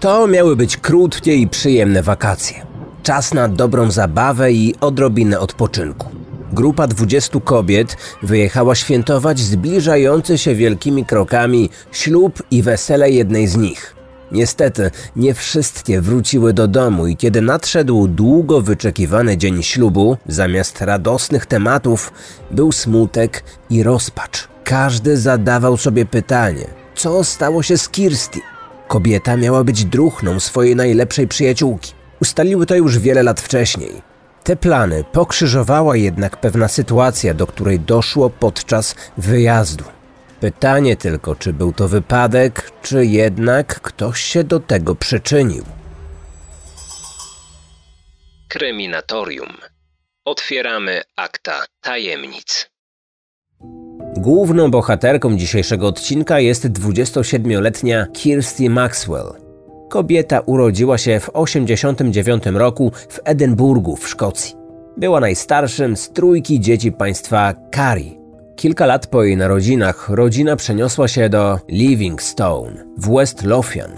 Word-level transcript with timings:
To 0.00 0.26
miały 0.26 0.56
być 0.56 0.76
krótkie 0.76 1.34
i 1.34 1.48
przyjemne 1.48 2.02
wakacje. 2.02 2.66
Czas 3.02 3.34
na 3.34 3.48
dobrą 3.48 3.90
zabawę 3.90 4.52
i 4.52 4.74
odrobinę 4.80 5.40
odpoczynku. 5.40 6.08
Grupa 6.52 6.86
20 6.86 7.40
kobiet 7.40 7.96
wyjechała 8.22 8.74
świętować 8.74 9.38
zbliżający 9.40 10.38
się 10.38 10.54
wielkimi 10.54 11.04
krokami 11.04 11.70
ślub 11.92 12.42
i 12.50 12.62
wesele 12.62 13.10
jednej 13.10 13.46
z 13.46 13.56
nich. 13.56 13.94
Niestety, 14.32 14.90
nie 15.16 15.34
wszystkie 15.34 16.00
wróciły 16.00 16.52
do 16.52 16.68
domu 16.68 17.06
i 17.06 17.16
kiedy 17.16 17.42
nadszedł 17.42 18.08
długo 18.08 18.60
wyczekiwany 18.60 19.36
dzień 19.36 19.62
ślubu, 19.62 20.16
zamiast 20.26 20.80
radosnych 20.80 21.46
tematów 21.46 22.12
był 22.50 22.72
smutek 22.72 23.44
i 23.70 23.82
rozpacz. 23.82 24.48
Każdy 24.64 25.16
zadawał 25.16 25.76
sobie 25.76 26.06
pytanie, 26.06 26.66
co 26.94 27.24
stało 27.24 27.62
się 27.62 27.78
z 27.78 27.88
Kirsty? 27.88 28.40
Kobieta 28.88 29.36
miała 29.36 29.64
być 29.64 29.84
druhną 29.84 30.40
swojej 30.40 30.76
najlepszej 30.76 31.28
przyjaciółki. 31.28 31.92
Ustaliły 32.20 32.66
to 32.66 32.74
już 32.74 32.98
wiele 32.98 33.22
lat 33.22 33.40
wcześniej. 33.40 34.02
Te 34.44 34.56
plany 34.56 35.04
pokrzyżowała 35.12 35.96
jednak 35.96 36.40
pewna 36.40 36.68
sytuacja, 36.68 37.34
do 37.34 37.46
której 37.46 37.80
doszło 37.80 38.30
podczas 38.30 38.94
wyjazdu. 39.16 39.84
Pytanie 40.40 40.96
tylko, 40.96 41.36
czy 41.36 41.52
był 41.52 41.72
to 41.72 41.88
wypadek, 41.88 42.70
czy 42.82 43.06
jednak 43.06 43.80
ktoś 43.80 44.20
się 44.20 44.44
do 44.44 44.60
tego 44.60 44.94
przyczynił. 44.94 45.64
Kryminatorium. 48.48 49.52
Otwieramy 50.24 51.02
akta 51.16 51.64
tajemnic. 51.80 52.70
Główną 54.18 54.70
bohaterką 54.70 55.36
dzisiejszego 55.36 55.86
odcinka 55.86 56.40
jest 56.40 56.66
27-letnia 56.66 58.06
Kirsty 58.12 58.70
Maxwell. 58.70 59.32
Kobieta 59.88 60.40
urodziła 60.40 60.98
się 60.98 61.20
w 61.20 61.26
1989 61.26 62.44
roku 62.46 62.92
w 63.08 63.20
Edynburgu 63.24 63.96
w 63.96 64.08
Szkocji. 64.08 64.54
Była 64.96 65.20
najstarszym 65.20 65.96
z 65.96 66.10
trójki 66.10 66.60
dzieci 66.60 66.92
państwa 66.92 67.54
Kari. 67.70 68.18
Kilka 68.56 68.86
lat 68.86 69.06
po 69.06 69.22
jej 69.22 69.36
narodzinach 69.36 70.08
rodzina 70.08 70.56
przeniosła 70.56 71.08
się 71.08 71.28
do 71.28 71.58
Livingstone 71.68 72.84
w 72.96 73.14
West 73.14 73.44
Lothian. 73.44 73.92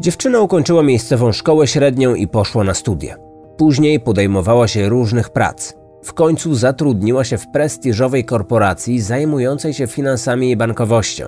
Dziewczyna 0.00 0.40
ukończyła 0.40 0.82
miejscową 0.82 1.32
szkołę 1.32 1.66
średnią 1.66 2.14
i 2.14 2.28
poszła 2.28 2.64
na 2.64 2.74
studia. 2.74 3.16
Później 3.56 4.00
podejmowała 4.00 4.68
się 4.68 4.88
różnych 4.88 5.30
prac. 5.30 5.81
W 6.02 6.12
końcu 6.12 6.54
zatrudniła 6.54 7.24
się 7.24 7.38
w 7.38 7.50
prestiżowej 7.52 8.24
korporacji 8.24 9.00
zajmującej 9.00 9.74
się 9.74 9.86
finansami 9.86 10.50
i 10.50 10.56
bankowością. 10.56 11.24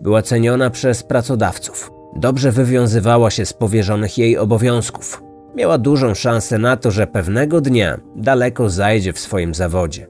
Była 0.00 0.22
ceniona 0.22 0.70
przez 0.70 1.02
pracodawców. 1.02 1.92
Dobrze 2.16 2.52
wywiązywała 2.52 3.30
się 3.30 3.46
z 3.46 3.52
powierzonych 3.52 4.18
jej 4.18 4.38
obowiązków. 4.38 5.22
Miała 5.56 5.78
dużą 5.78 6.14
szansę 6.14 6.58
na 6.58 6.76
to, 6.76 6.90
że 6.90 7.06
pewnego 7.06 7.60
dnia 7.60 8.00
daleko 8.16 8.70
zajdzie 8.70 9.12
w 9.12 9.18
swoim 9.18 9.54
zawodzie. 9.54 10.06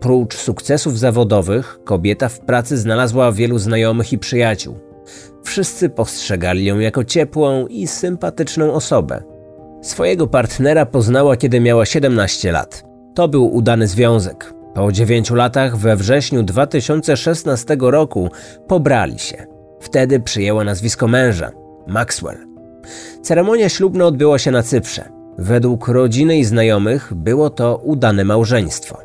Prócz 0.00 0.36
sukcesów 0.36 0.98
zawodowych, 0.98 1.78
kobieta 1.84 2.28
w 2.28 2.40
pracy 2.40 2.76
znalazła 2.76 3.32
wielu 3.32 3.58
znajomych 3.58 4.12
i 4.12 4.18
przyjaciół. 4.18 4.78
Wszyscy 5.44 5.88
postrzegali 5.88 6.64
ją 6.64 6.78
jako 6.78 7.04
ciepłą 7.04 7.66
i 7.66 7.86
sympatyczną 7.86 8.72
osobę. 8.72 9.22
Swojego 9.82 10.26
partnera 10.26 10.86
poznała, 10.86 11.36
kiedy 11.36 11.60
miała 11.60 11.86
17 11.86 12.52
lat. 12.52 12.93
To 13.14 13.28
był 13.28 13.54
udany 13.54 13.88
związek. 13.88 14.54
Po 14.74 14.92
9 14.92 15.30
latach, 15.30 15.76
we 15.76 15.96
wrześniu 15.96 16.42
2016 16.42 17.76
roku, 17.80 18.30
pobrali 18.68 19.18
się. 19.18 19.46
Wtedy 19.80 20.20
przyjęła 20.20 20.64
nazwisko 20.64 21.08
męża 21.08 21.50
Maxwell. 21.86 22.38
Ceremonia 23.22 23.68
ślubna 23.68 24.04
odbyła 24.04 24.38
się 24.38 24.50
na 24.50 24.62
Cyprze. 24.62 25.04
Według 25.38 25.88
rodziny 25.88 26.38
i 26.38 26.44
znajomych 26.44 27.12
było 27.14 27.50
to 27.50 27.76
udane 27.76 28.24
małżeństwo. 28.24 28.98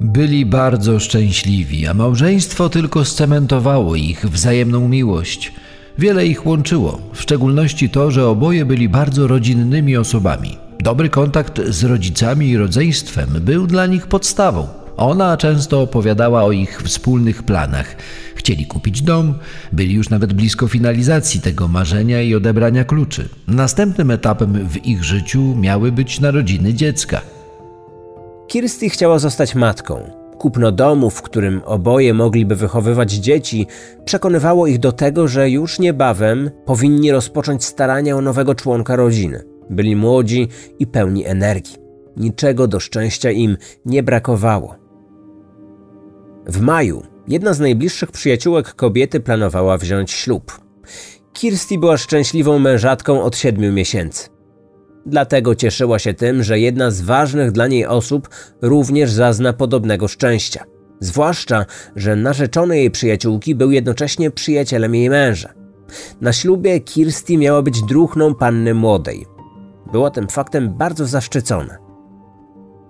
Byli 0.00 0.46
bardzo 0.46 1.00
szczęśliwi, 1.00 1.86
a 1.86 1.94
małżeństwo 1.94 2.68
tylko 2.68 3.04
scementowało 3.04 3.96
ich 3.96 4.26
wzajemną 4.26 4.88
miłość. 4.88 5.52
Wiele 5.98 6.26
ich 6.26 6.46
łączyło, 6.46 6.98
w 7.12 7.20
szczególności 7.20 7.90
to, 7.90 8.10
że 8.10 8.28
oboje 8.28 8.64
byli 8.64 8.88
bardzo 8.88 9.26
rodzinnymi 9.26 9.96
osobami. 9.96 10.67
Dobry 10.80 11.08
kontakt 11.08 11.60
z 11.68 11.84
rodzicami 11.84 12.48
i 12.48 12.56
rodzeństwem 12.56 13.28
był 13.40 13.66
dla 13.66 13.86
nich 13.86 14.06
podstawą. 14.06 14.66
Ona 14.96 15.36
często 15.36 15.82
opowiadała 15.82 16.44
o 16.44 16.52
ich 16.52 16.82
wspólnych 16.82 17.42
planach. 17.42 17.96
Chcieli 18.34 18.66
kupić 18.66 19.02
dom, 19.02 19.34
byli 19.72 19.94
już 19.94 20.10
nawet 20.10 20.32
blisko 20.32 20.68
finalizacji 20.68 21.40
tego 21.40 21.68
marzenia 21.68 22.22
i 22.22 22.34
odebrania 22.34 22.84
kluczy. 22.84 23.28
Następnym 23.48 24.10
etapem 24.10 24.68
w 24.68 24.86
ich 24.86 25.04
życiu 25.04 25.54
miały 25.56 25.92
być 25.92 26.20
narodziny 26.20 26.74
dziecka. 26.74 27.20
Kirsty 28.48 28.88
chciała 28.90 29.18
zostać 29.18 29.54
matką. 29.54 30.10
Kupno 30.38 30.72
domu, 30.72 31.10
w 31.10 31.22
którym 31.22 31.62
oboje 31.64 32.14
mogliby 32.14 32.56
wychowywać 32.56 33.12
dzieci, 33.12 33.66
przekonywało 34.04 34.66
ich 34.66 34.78
do 34.78 34.92
tego, 34.92 35.28
że 35.28 35.50
już 35.50 35.78
niebawem 35.78 36.50
powinni 36.64 37.12
rozpocząć 37.12 37.64
starania 37.64 38.16
o 38.16 38.20
nowego 38.20 38.54
członka 38.54 38.96
rodziny. 38.96 39.57
Byli 39.70 39.96
młodzi 39.96 40.48
i 40.78 40.86
pełni 40.86 41.26
energii. 41.26 41.76
Niczego 42.16 42.68
do 42.68 42.80
szczęścia 42.80 43.30
im 43.30 43.56
nie 43.84 44.02
brakowało. 44.02 44.74
W 46.46 46.60
maju 46.60 47.02
jedna 47.28 47.54
z 47.54 47.60
najbliższych 47.60 48.10
przyjaciółek 48.10 48.74
kobiety 48.74 49.20
planowała 49.20 49.78
wziąć 49.78 50.10
ślub. 50.10 50.60
Kirsty 51.32 51.78
była 51.78 51.96
szczęśliwą 51.96 52.58
mężatką 52.58 53.22
od 53.22 53.36
siedmiu 53.36 53.72
miesięcy. 53.72 54.28
Dlatego 55.06 55.54
cieszyła 55.54 55.98
się 55.98 56.14
tym, 56.14 56.42
że 56.42 56.60
jedna 56.60 56.90
z 56.90 57.00
ważnych 57.00 57.52
dla 57.52 57.66
niej 57.66 57.86
osób 57.86 58.28
również 58.62 59.12
zazna 59.12 59.52
podobnego 59.52 60.08
szczęścia. 60.08 60.64
Zwłaszcza, 61.00 61.66
że 61.96 62.16
narzeczony 62.16 62.78
jej 62.78 62.90
przyjaciółki 62.90 63.54
był 63.54 63.70
jednocześnie 63.70 64.30
przyjacielem 64.30 64.94
jej 64.94 65.10
męża. 65.10 65.52
Na 66.20 66.32
ślubie 66.32 66.80
Kirsty 66.80 67.36
miała 67.36 67.62
być 67.62 67.82
druhną 67.82 68.34
panny 68.34 68.74
młodej. 68.74 69.37
Była 69.92 70.10
tym 70.10 70.28
faktem 70.28 70.74
bardzo 70.74 71.06
zaszczycona. 71.06 71.78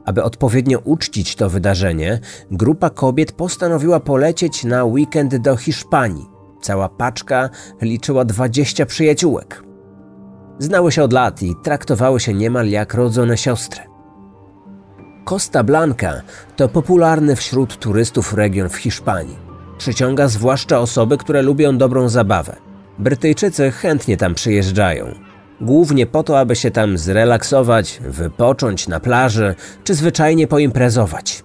Aby 0.04 0.22
odpowiednio 0.22 0.78
uczcić 0.78 1.36
to 1.36 1.50
wydarzenie, 1.50 2.20
grupa 2.50 2.90
kobiet 2.90 3.32
postanowiła 3.32 4.00
polecieć 4.00 4.64
na 4.64 4.84
weekend 4.84 5.36
do 5.36 5.56
Hiszpanii. 5.56 6.26
Cała 6.60 6.88
paczka 6.88 7.50
liczyła 7.80 8.24
20 8.24 8.86
przyjaciółek. 8.86 9.62
Znały 10.58 10.92
się 10.92 11.02
od 11.02 11.12
lat 11.12 11.42
i 11.42 11.54
traktowały 11.62 12.20
się 12.20 12.34
niemal 12.34 12.68
jak 12.68 12.94
rodzone 12.94 13.36
siostry. 13.36 13.80
Costa 15.24 15.62
Blanca 15.62 16.22
to 16.56 16.68
popularny 16.68 17.36
wśród 17.36 17.78
turystów 17.78 18.34
region 18.34 18.68
w 18.68 18.76
Hiszpanii. 18.76 19.36
Przyciąga 19.78 20.28
zwłaszcza 20.28 20.78
osoby, 20.78 21.18
które 21.18 21.42
lubią 21.42 21.78
dobrą 21.78 22.08
zabawę. 22.08 22.56
Brytyjczycy 22.98 23.70
chętnie 23.70 24.16
tam 24.16 24.34
przyjeżdżają. 24.34 25.27
Głównie 25.60 26.06
po 26.06 26.22
to, 26.22 26.38
aby 26.38 26.56
się 26.56 26.70
tam 26.70 26.98
zrelaksować, 26.98 28.00
wypocząć 28.08 28.88
na 28.88 29.00
plaży 29.00 29.54
czy 29.84 29.94
zwyczajnie 29.94 30.46
poimprezować. 30.46 31.44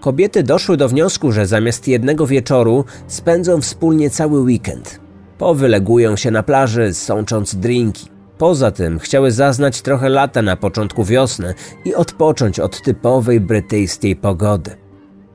Kobiety 0.00 0.42
doszły 0.42 0.76
do 0.76 0.88
wniosku, 0.88 1.32
że 1.32 1.46
zamiast 1.46 1.88
jednego 1.88 2.26
wieczoru 2.26 2.84
spędzą 3.06 3.60
wspólnie 3.60 4.10
cały 4.10 4.40
weekend. 4.40 5.00
Powylegują 5.38 6.16
się 6.16 6.30
na 6.30 6.42
plaży, 6.42 6.94
sącząc 6.94 7.54
drinki. 7.54 8.08
Poza 8.38 8.70
tym 8.70 8.98
chciały 8.98 9.30
zaznać 9.30 9.82
trochę 9.82 10.08
lata 10.08 10.42
na 10.42 10.56
początku 10.56 11.04
wiosny 11.04 11.54
i 11.84 11.94
odpocząć 11.94 12.60
od 12.60 12.82
typowej 12.82 13.40
brytyjskiej 13.40 14.16
pogody. 14.16 14.70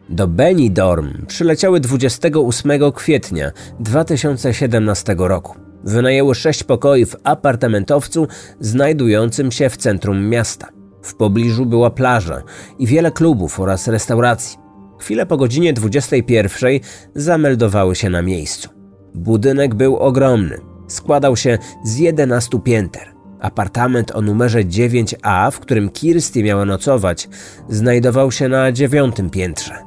Do 0.10 0.28
Benidorm 0.28 1.26
przyleciały 1.26 1.80
28 1.80 2.92
kwietnia 2.92 3.52
2017 3.80 5.16
roku. 5.18 5.67
Wynajęły 5.84 6.36
sześć 6.36 6.64
pokoi 6.64 7.06
w 7.06 7.16
apartamentowcu 7.24 8.28
znajdującym 8.60 9.52
się 9.52 9.70
w 9.70 9.78
centrum 9.78 10.30
miasta. 10.30 10.68
W 11.02 11.16
pobliżu 11.16 11.66
była 11.66 11.90
plaża 11.90 12.44
i 12.80 12.88
wiele 12.88 13.12
klubów 13.12 13.60
oraz 13.60 13.88
restauracji. 13.88 14.58
Chwilę 15.00 15.26
po 15.26 15.38
godzinie 15.38 15.74
21 15.74 16.80
zameldowały 17.16 17.96
się 17.96 18.10
na 18.10 18.22
miejscu. 18.22 18.70
Budynek 19.16 19.76
był 19.76 19.98
ogromny, 19.98 20.58
składał 20.88 21.36
się 21.36 21.58
z 21.84 21.98
11 21.98 22.60
pięter. 22.60 23.14
Apartament 23.40 24.12
o 24.16 24.22
numerze 24.22 24.60
9A, 24.60 25.52
w 25.52 25.60
którym 25.60 25.90
Kirsty 25.90 26.44
miała 26.44 26.66
nocować, 26.66 27.30
znajdował 27.70 28.32
się 28.32 28.50
na 28.50 28.72
dziewiątym 28.72 29.30
piętrze. 29.30 29.87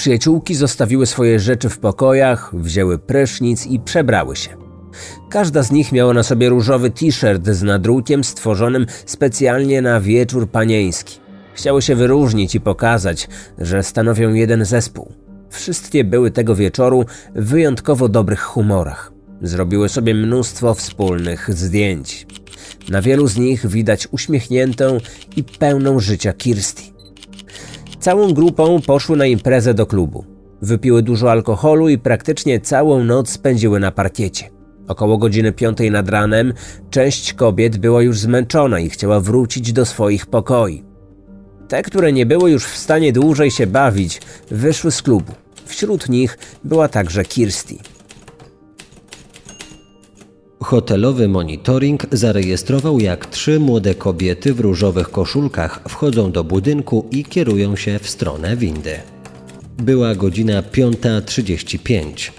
Przyjaciółki 0.00 0.54
zostawiły 0.54 1.06
swoje 1.06 1.40
rzeczy 1.40 1.68
w 1.68 1.78
pokojach, 1.78 2.50
wzięły 2.54 2.98
prysznic 2.98 3.66
i 3.66 3.80
przebrały 3.80 4.36
się. 4.36 4.50
Każda 5.30 5.62
z 5.62 5.72
nich 5.72 5.92
miała 5.92 6.12
na 6.14 6.22
sobie 6.22 6.48
różowy 6.48 6.90
t-shirt 6.90 7.46
z 7.46 7.62
nadrukiem 7.62 8.24
stworzonym 8.24 8.86
specjalnie 9.06 9.82
na 9.82 10.00
wieczór 10.00 10.50
panieński. 10.50 11.18
Chciały 11.54 11.82
się 11.82 11.94
wyróżnić 11.94 12.54
i 12.54 12.60
pokazać, 12.60 13.28
że 13.58 13.82
stanowią 13.82 14.34
jeden 14.34 14.64
zespół. 14.64 15.12
Wszystkie 15.50 16.04
były 16.04 16.30
tego 16.30 16.54
wieczoru 16.54 17.04
w 17.34 17.44
wyjątkowo 17.44 18.08
dobrych 18.08 18.40
humorach. 18.40 19.12
Zrobiły 19.42 19.88
sobie 19.88 20.14
mnóstwo 20.14 20.74
wspólnych 20.74 21.54
zdjęć. 21.54 22.26
Na 22.88 23.02
wielu 23.02 23.28
z 23.28 23.36
nich 23.36 23.66
widać 23.66 24.08
uśmiechniętą 24.10 24.98
i 25.36 25.44
pełną 25.44 26.00
życia 26.00 26.32
Kirsty. 26.32 26.89
Całą 28.00 28.32
grupą 28.32 28.80
poszły 28.86 29.16
na 29.16 29.26
imprezę 29.26 29.74
do 29.74 29.86
klubu. 29.86 30.24
Wypiły 30.62 31.02
dużo 31.02 31.30
alkoholu 31.30 31.88
i 31.88 31.98
praktycznie 31.98 32.60
całą 32.60 33.04
noc 33.04 33.30
spędziły 33.30 33.80
na 33.80 33.90
parkiecie. 33.90 34.50
Około 34.88 35.18
godziny 35.18 35.52
piątej 35.52 35.90
nad 35.90 36.08
ranem 36.08 36.52
część 36.90 37.32
kobiet 37.32 37.76
była 37.76 38.02
już 38.02 38.18
zmęczona 38.18 38.80
i 38.80 38.90
chciała 38.90 39.20
wrócić 39.20 39.72
do 39.72 39.86
swoich 39.86 40.26
pokoi. 40.26 40.84
Te, 41.68 41.82
które 41.82 42.12
nie 42.12 42.26
były 42.26 42.50
już 42.50 42.66
w 42.66 42.76
stanie 42.76 43.12
dłużej 43.12 43.50
się 43.50 43.66
bawić, 43.66 44.20
wyszły 44.50 44.90
z 44.90 45.02
klubu. 45.02 45.32
Wśród 45.66 46.08
nich 46.08 46.38
była 46.64 46.88
także 46.88 47.24
Kirsty. 47.24 47.74
Hotelowy 50.62 51.28
monitoring 51.28 52.06
zarejestrował, 52.12 53.00
jak 53.00 53.26
trzy 53.26 53.60
młode 53.60 53.94
kobiety 53.94 54.54
w 54.54 54.60
różowych 54.60 55.10
koszulkach 55.10 55.80
wchodzą 55.88 56.32
do 56.32 56.44
budynku 56.44 57.06
i 57.10 57.24
kierują 57.24 57.76
się 57.76 57.98
w 57.98 58.10
stronę 58.10 58.56
windy. 58.56 58.96
Była 59.78 60.14
godzina 60.14 60.62
5.35. 60.62 62.30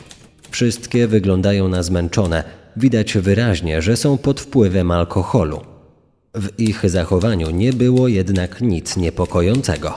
Wszystkie 0.51 1.07
wyglądają 1.07 1.67
na 1.67 1.83
zmęczone. 1.83 2.43
Widać 2.77 3.17
wyraźnie, 3.17 3.81
że 3.81 3.97
są 3.97 4.17
pod 4.17 4.41
wpływem 4.41 4.91
alkoholu. 4.91 5.61
W 6.35 6.59
ich 6.59 6.89
zachowaniu 6.89 7.51
nie 7.51 7.73
było 7.73 8.07
jednak 8.07 8.61
nic 8.61 8.97
niepokojącego. 8.97 9.93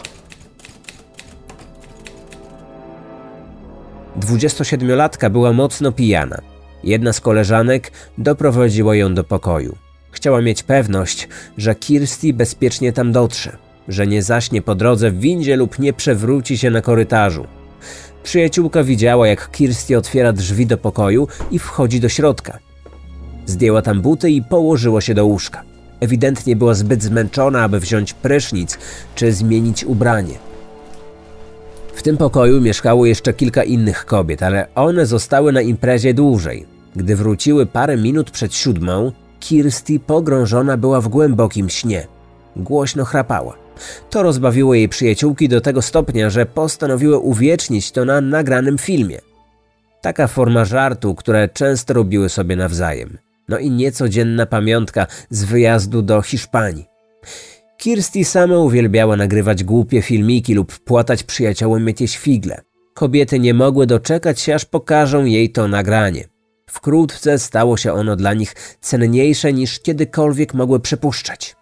27-latka 4.20 5.30
była 5.30 5.52
mocno 5.52 5.92
pijana. 5.92 6.53
Jedna 6.84 7.12
z 7.12 7.20
koleżanek 7.20 7.92
doprowadziła 8.18 8.96
ją 8.96 9.14
do 9.14 9.24
pokoju. 9.24 9.76
Chciała 10.10 10.40
mieć 10.40 10.62
pewność, 10.62 11.28
że 11.58 11.74
Kirsty 11.74 12.32
bezpiecznie 12.32 12.92
tam 12.92 13.12
dotrze, 13.12 13.56
że 13.88 14.06
nie 14.06 14.22
zaśnie 14.22 14.62
po 14.62 14.74
drodze 14.74 15.10
w 15.10 15.20
windzie 15.20 15.56
lub 15.56 15.78
nie 15.78 15.92
przewróci 15.92 16.58
się 16.58 16.70
na 16.70 16.82
korytarzu. 16.82 17.46
Przyjaciółka 18.22 18.84
widziała, 18.84 19.28
jak 19.28 19.50
Kirsty 19.50 19.98
otwiera 19.98 20.32
drzwi 20.32 20.66
do 20.66 20.78
pokoju 20.78 21.28
i 21.50 21.58
wchodzi 21.58 22.00
do 22.00 22.08
środka. 22.08 22.58
Zdjęła 23.46 23.82
tam 23.82 24.02
buty 24.02 24.30
i 24.30 24.42
położyła 24.42 25.00
się 25.00 25.14
do 25.14 25.26
łóżka. 25.26 25.62
Ewidentnie 26.00 26.56
była 26.56 26.74
zbyt 26.74 27.02
zmęczona, 27.02 27.62
aby 27.62 27.80
wziąć 27.80 28.12
prysznic 28.12 28.78
czy 29.14 29.32
zmienić 29.32 29.84
ubranie. 29.84 30.34
W 31.94 32.02
tym 32.02 32.16
pokoju 32.16 32.60
mieszkało 32.60 33.06
jeszcze 33.06 33.32
kilka 33.32 33.64
innych 33.64 34.06
kobiet, 34.06 34.42
ale 34.42 34.66
one 34.74 35.06
zostały 35.06 35.52
na 35.52 35.60
imprezie 35.60 36.14
dłużej. 36.14 36.73
Gdy 36.96 37.16
wróciły 37.16 37.66
parę 37.66 37.96
minut 37.96 38.30
przed 38.30 38.54
siódmą, 38.54 39.12
Kirsty 39.40 40.00
pogrążona 40.00 40.76
była 40.76 41.00
w 41.00 41.08
głębokim 41.08 41.70
śnie. 41.70 42.06
Głośno 42.56 43.04
chrapała. 43.04 43.54
To 44.10 44.22
rozbawiło 44.22 44.74
jej 44.74 44.88
przyjaciółki 44.88 45.48
do 45.48 45.60
tego 45.60 45.82
stopnia, 45.82 46.30
że 46.30 46.46
postanowiły 46.46 47.18
uwiecznić 47.18 47.92
to 47.92 48.04
na 48.04 48.20
nagranym 48.20 48.78
filmie. 48.78 49.18
Taka 50.00 50.26
forma 50.26 50.64
żartu, 50.64 51.14
które 51.14 51.48
często 51.48 51.94
robiły 51.94 52.28
sobie 52.28 52.56
nawzajem. 52.56 53.18
No 53.48 53.58
i 53.58 53.70
niecodzienna 53.70 54.46
pamiątka 54.46 55.06
z 55.30 55.44
wyjazdu 55.44 56.02
do 56.02 56.22
Hiszpanii. 56.22 56.86
Kirsty 57.76 58.24
sama 58.24 58.58
uwielbiała 58.58 59.16
nagrywać 59.16 59.64
głupie 59.64 60.02
filmiki 60.02 60.54
lub 60.54 60.78
płatać 60.78 61.22
przyjaciołom 61.22 61.86
jakieś 61.86 62.18
figle. 62.18 62.60
Kobiety 62.94 63.38
nie 63.38 63.54
mogły 63.54 63.86
doczekać 63.86 64.40
się, 64.40 64.54
aż 64.54 64.64
pokażą 64.64 65.24
jej 65.24 65.50
to 65.50 65.68
nagranie. 65.68 66.33
Wkrótce 66.74 67.38
stało 67.38 67.76
się 67.76 67.92
ono 67.92 68.16
dla 68.16 68.34
nich 68.34 68.54
cenniejsze 68.80 69.52
niż 69.52 69.80
kiedykolwiek 69.80 70.54
mogły 70.54 70.80
przypuszczać. 70.80 71.56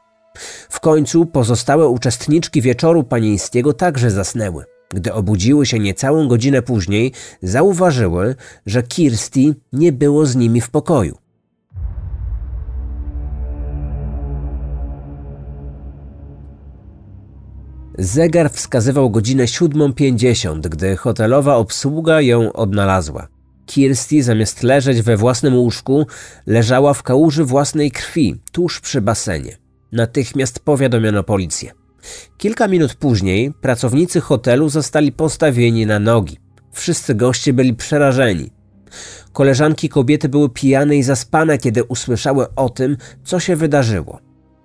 W 0.70 0.80
końcu 0.80 1.26
pozostałe 1.26 1.88
uczestniczki 1.88 2.62
wieczoru 2.62 3.04
panieńskiego 3.04 3.72
także 3.72 4.10
zasnęły. 4.10 4.64
Gdy 4.88 5.12
obudziły 5.12 5.66
się 5.66 5.78
niecałą 5.78 6.28
godzinę 6.28 6.62
później, 6.62 7.12
zauważyły, 7.42 8.34
że 8.66 8.82
Kirsty 8.82 9.54
nie 9.72 9.92
było 9.92 10.26
z 10.26 10.36
nimi 10.36 10.60
w 10.60 10.70
pokoju. 10.70 11.18
Zegar 17.98 18.50
wskazywał 18.50 19.10
godzinę 19.10 19.44
7.50, 19.44 20.60
gdy 20.60 20.96
hotelowa 20.96 21.56
obsługa 21.56 22.20
ją 22.20 22.52
odnalazła. 22.52 23.31
Kirsty 23.66 24.22
zamiast 24.22 24.62
leżeć 24.62 25.02
we 25.02 25.16
własnym 25.16 25.56
łóżku, 25.56 26.06
leżała 26.46 26.94
w 26.94 27.02
kałuży 27.02 27.44
własnej 27.44 27.90
krwi, 27.90 28.40
tuż 28.52 28.80
przy 28.80 29.00
basenie. 29.00 29.56
Natychmiast 29.92 30.60
powiadomiono 30.60 31.22
policję. 31.22 31.72
Kilka 32.38 32.68
minut 32.68 32.94
później 32.94 33.52
pracownicy 33.60 34.20
hotelu 34.20 34.68
zostali 34.68 35.12
postawieni 35.12 35.86
na 35.86 35.98
nogi. 35.98 36.38
Wszyscy 36.72 37.14
goście 37.14 37.52
byli 37.52 37.74
przerażeni. 37.74 38.50
Koleżanki 39.32 39.88
kobiety 39.88 40.28
były 40.28 40.50
pijane 40.50 40.96
i 40.96 41.02
zaspane, 41.02 41.58
kiedy 41.58 41.84
usłyszały 41.84 42.54
o 42.54 42.68
tym, 42.68 42.96
co 43.24 43.40
się 43.40 43.56
wydarzyło. 43.56 44.20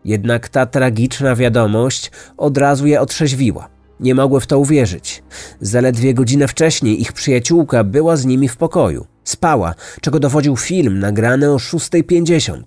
Jednak 0.06 0.50
ta 0.50 0.66
tragiczna 0.66 1.36
wiadomość 1.36 2.12
od 2.38 2.58
razu 2.58 2.88
je 2.88 3.02
otrzeźwiła. 3.02 3.77
Nie 4.00 4.16
mogły 4.16 4.42
w 4.42 4.48
to 4.48 4.60
uwierzyć. 4.60 5.24
Zaledwie 5.62 6.14
godzinę 6.14 6.48
wcześniej 6.48 7.02
ich 7.02 7.14
przyjaciółka 7.14 7.84
była 7.84 8.16
z 8.16 8.26
nimi 8.26 8.50
w 8.50 8.58
pokoju. 8.58 9.06
Spała, 9.24 9.76
czego 10.02 10.20
dowodził 10.20 10.58
film 10.58 11.00
nagrany 11.00 11.52
o 11.52 11.56
6.50. 11.56 12.62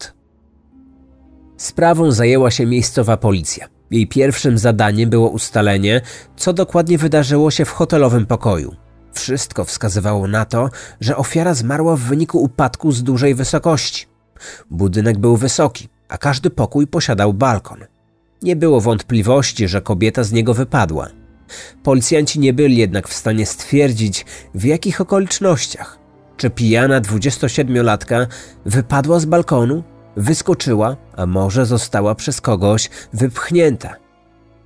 Sprawą 1.57 2.13
zajęła 2.13 2.51
się 2.51 2.67
miejscowa 2.67 3.17
policja. 3.17 3.69
Jej 3.91 4.07
pierwszym 4.07 4.59
zadaniem 4.59 5.11
było 5.11 5.29
ustalenie, 5.29 6.01
co 6.37 6.53
dokładnie 6.53 6.99
wydarzyło 6.99 7.51
się 7.51 7.65
w 7.65 7.71
hotelowym 7.71 8.27
pokoju. 8.27 8.75
Wszystko 9.13 9.65
wskazywało 9.65 10.27
na 10.27 10.45
to, 10.45 10.71
że 11.01 11.17
ofiara 11.17 11.55
zmarła 11.55 11.97
w 11.97 12.01
wyniku 12.01 12.43
upadku 12.43 12.93
z 12.93 13.03
dużej 13.03 13.35
wysokości. 13.35 14.07
Budynek 14.71 15.19
był 15.19 15.37
wysoki, 15.37 15.89
a 16.09 16.19
każdy 16.19 16.51
pokój 16.51 16.87
posiadał 16.87 17.33
balkon. 17.33 17.79
Nie 18.43 18.57
było 18.57 18.81
wątpliwości, 18.81 19.69
że 19.69 19.81
kobieta 19.81 20.25
z 20.25 20.33
niego 20.33 20.55
wypadła. 20.55 21.09
Policjanci 21.83 22.41
nie 22.41 22.53
byli 22.53 22.77
jednak 22.77 23.09
w 23.09 23.15
stanie 23.15 23.47
stwierdzić, 23.47 24.27
w 24.55 24.65
jakich 24.65 25.01
okolicznościach. 25.01 25.99
Czy 26.37 26.51
pijana 26.51 27.01
27-latka 27.01 28.27
wypadła 28.67 29.21
z 29.21 29.25
balkonu, 29.25 29.83
wyskoczyła, 30.17 30.97
a 31.17 31.27
może 31.27 31.67
została 31.67 32.15
przez 32.15 32.41
kogoś 32.41 32.91
wypchnięta. 33.13 33.97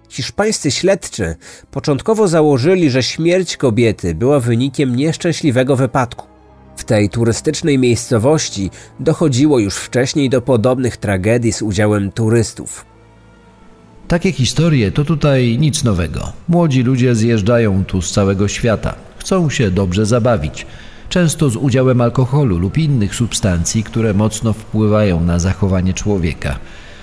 Hiszpańscy 0.09 0.71
śledczy 0.71 1.35
początkowo 1.71 2.29
założyli, 2.29 2.91
że 2.91 3.03
śmierć 3.03 3.57
kobiety 3.57 4.15
była 4.15 4.41
wynikiem 4.41 4.97
nieszczęśliwego 4.97 5.77
wypadku. 5.77 6.27
W 6.77 6.85
tej 6.85 7.09
turystycznej 7.09 7.79
miejscowości 7.79 8.71
dochodziło 9.01 9.59
już 9.59 9.77
wcześniej 9.77 10.31
do 10.31 10.43
podobnych 10.43 10.97
tragedii 10.97 11.53
z 11.53 11.63
udziałem 11.63 12.13
turystów. 12.13 12.94
Takie 14.09 14.33
historie 14.33 14.93
to 14.93 15.05
tutaj 15.05 15.59
nic 15.59 15.85
nowego. 15.85 16.33
Młodzi 16.49 16.83
ludzie 16.83 17.15
zjeżdżają 17.15 17.85
tu 17.85 18.03
z 18.03 18.13
całego 18.13 18.49
świata, 18.49 18.95
chcą 19.19 19.51
się 19.51 19.71
dobrze 19.71 20.07
zabawić, 20.07 20.67
często 21.09 21.51
z 21.51 21.57
udziałem 21.57 22.01
alkoholu 22.01 22.59
lub 22.59 22.79
innych 22.79 23.15
substancji, 23.15 23.83
które 23.83 24.15
mocno 24.15 24.53
wpływają 24.53 25.21
na 25.21 25.39
zachowanie 25.39 25.95
człowieka. 25.95 26.59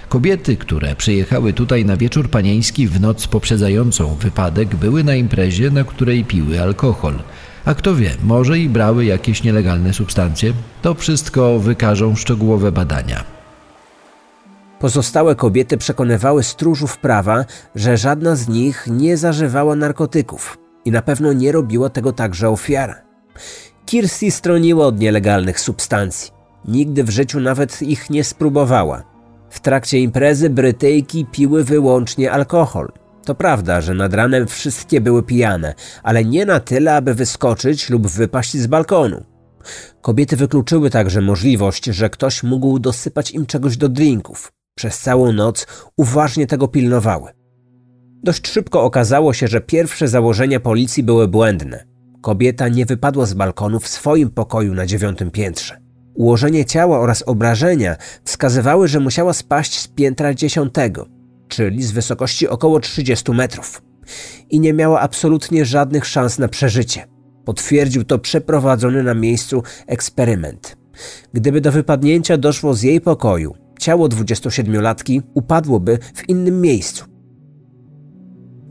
Kobiety, 0.10 0.58
które 0.58 0.96
przyjechały 0.96 1.54
tutaj 1.54 1.86
na 1.86 1.98
wieczór 1.98 2.30
panieński 2.30 2.88
w 2.88 3.02
noc 3.02 3.28
poprzedzającą 3.28 4.16
wypadek, 4.16 4.76
były 4.76 5.04
na 5.04 5.16
imprezie, 5.16 5.72
na 5.72 5.84
której 5.84 6.26
piły 6.26 6.62
alkohol. 6.62 7.14
A 7.66 7.74
kto 7.74 7.96
wie, 7.96 8.12
może 8.24 8.60
i 8.60 8.70
brały 8.70 9.06
jakieś 9.06 9.44
nielegalne 9.44 9.94
substancje? 9.94 10.54
To 10.82 10.94
wszystko 10.94 11.60
wykażą 11.60 12.16
szczegółowe 12.16 12.72
badania. 12.72 13.41
Pozostałe 14.82 15.36
kobiety 15.36 15.78
przekonywały 15.78 16.44
stróżów 16.44 16.98
prawa, 16.98 17.46
że 17.76 17.98
żadna 17.98 18.36
z 18.36 18.48
nich 18.48 18.88
nie 18.88 19.18
zażywała 19.18 19.76
narkotyków 19.76 20.58
i 20.86 20.92
na 20.92 21.02
pewno 21.02 21.34
nie 21.34 21.52
robiła 21.52 21.90
tego 21.90 22.12
także 22.14 22.50
ofiara. 22.50 23.02
Kirsty 23.86 24.32
stroniła 24.32 24.86
od 24.86 25.00
nielegalnych 25.00 25.60
substancji. 25.60 26.32
Nigdy 26.66 27.04
w 27.04 27.10
życiu 27.10 27.40
nawet 27.40 27.82
ich 27.82 28.10
nie 28.10 28.24
spróbowała. 28.24 29.04
W 29.50 29.60
trakcie 29.60 30.00
imprezy 30.00 30.50
Brytyjki 30.50 31.26
piły 31.26 31.64
wyłącznie 31.64 32.32
alkohol. 32.32 32.92
To 33.26 33.36
prawda, 33.36 33.82
że 33.82 33.94
nad 33.94 34.14
ranem 34.14 34.48
wszystkie 34.48 35.02
były 35.02 35.24
pijane, 35.24 35.74
ale 36.04 36.26
nie 36.26 36.46
na 36.46 36.60
tyle, 36.60 36.96
aby 36.96 37.14
wyskoczyć 37.14 37.90
lub 37.90 38.08
wypaść 38.08 38.58
z 38.58 38.68
balkonu. 38.68 39.24
Kobiety 40.02 40.36
wykluczyły 40.36 40.90
także 40.90 41.22
możliwość, 41.22 41.86
że 41.86 42.10
ktoś 42.10 42.44
mógł 42.44 42.80
dosypać 42.80 43.32
im 43.32 43.46
czegoś 43.46 43.78
do 43.78 43.90
drinków. 43.90 44.52
Przez 44.76 45.00
całą 45.00 45.34
noc 45.34 45.68
uważnie 45.98 46.48
tego 46.48 46.68
pilnowały. 46.68 47.32
Dość 48.24 48.48
szybko 48.48 48.84
okazało 48.84 49.34
się, 49.34 49.48
że 49.48 49.62
pierwsze 49.62 50.08
założenia 50.08 50.60
policji 50.60 51.04
były 51.04 51.28
błędne. 51.28 51.86
Kobieta 52.22 52.68
nie 52.68 52.86
wypadła 52.86 53.26
z 53.26 53.34
balkonu 53.34 53.80
w 53.80 53.88
swoim 53.88 54.30
pokoju 54.30 54.74
na 54.74 54.86
dziewiątym 54.86 55.32
piętrze. 55.32 55.78
Ułożenie 56.14 56.66
ciała 56.66 57.00
oraz 57.00 57.24
obrażenia 57.26 57.96
wskazywały, 58.24 58.88
że 58.88 59.00
musiała 59.00 59.34
spaść 59.34 59.80
z 59.80 59.88
piętra 59.88 60.34
dziesiątego, 60.34 61.08
czyli 61.48 61.84
z 61.84 61.92
wysokości 61.92 62.48
około 62.48 62.80
30 62.80 63.32
metrów. 63.32 63.82
I 64.50 64.60
nie 64.60 64.74
miała 64.74 65.00
absolutnie 65.00 65.66
żadnych 65.66 66.06
szans 66.06 66.40
na 66.40 66.48
przeżycie. 66.48 67.08
Potwierdził 67.46 68.04
to 68.04 68.20
przeprowadzony 68.20 69.04
na 69.04 69.14
miejscu 69.14 69.64
eksperyment. 69.88 70.78
Gdyby 71.34 71.62
do 71.62 71.72
wypadnięcia 71.72 72.38
doszło 72.38 72.74
z 72.74 72.82
jej 72.84 73.02
pokoju, 73.02 73.56
ciało 73.82 74.08
27-latki 74.08 75.22
upadłoby 75.34 76.00
w 76.14 76.30
innym 76.30 76.62
miejscu. 76.62 77.06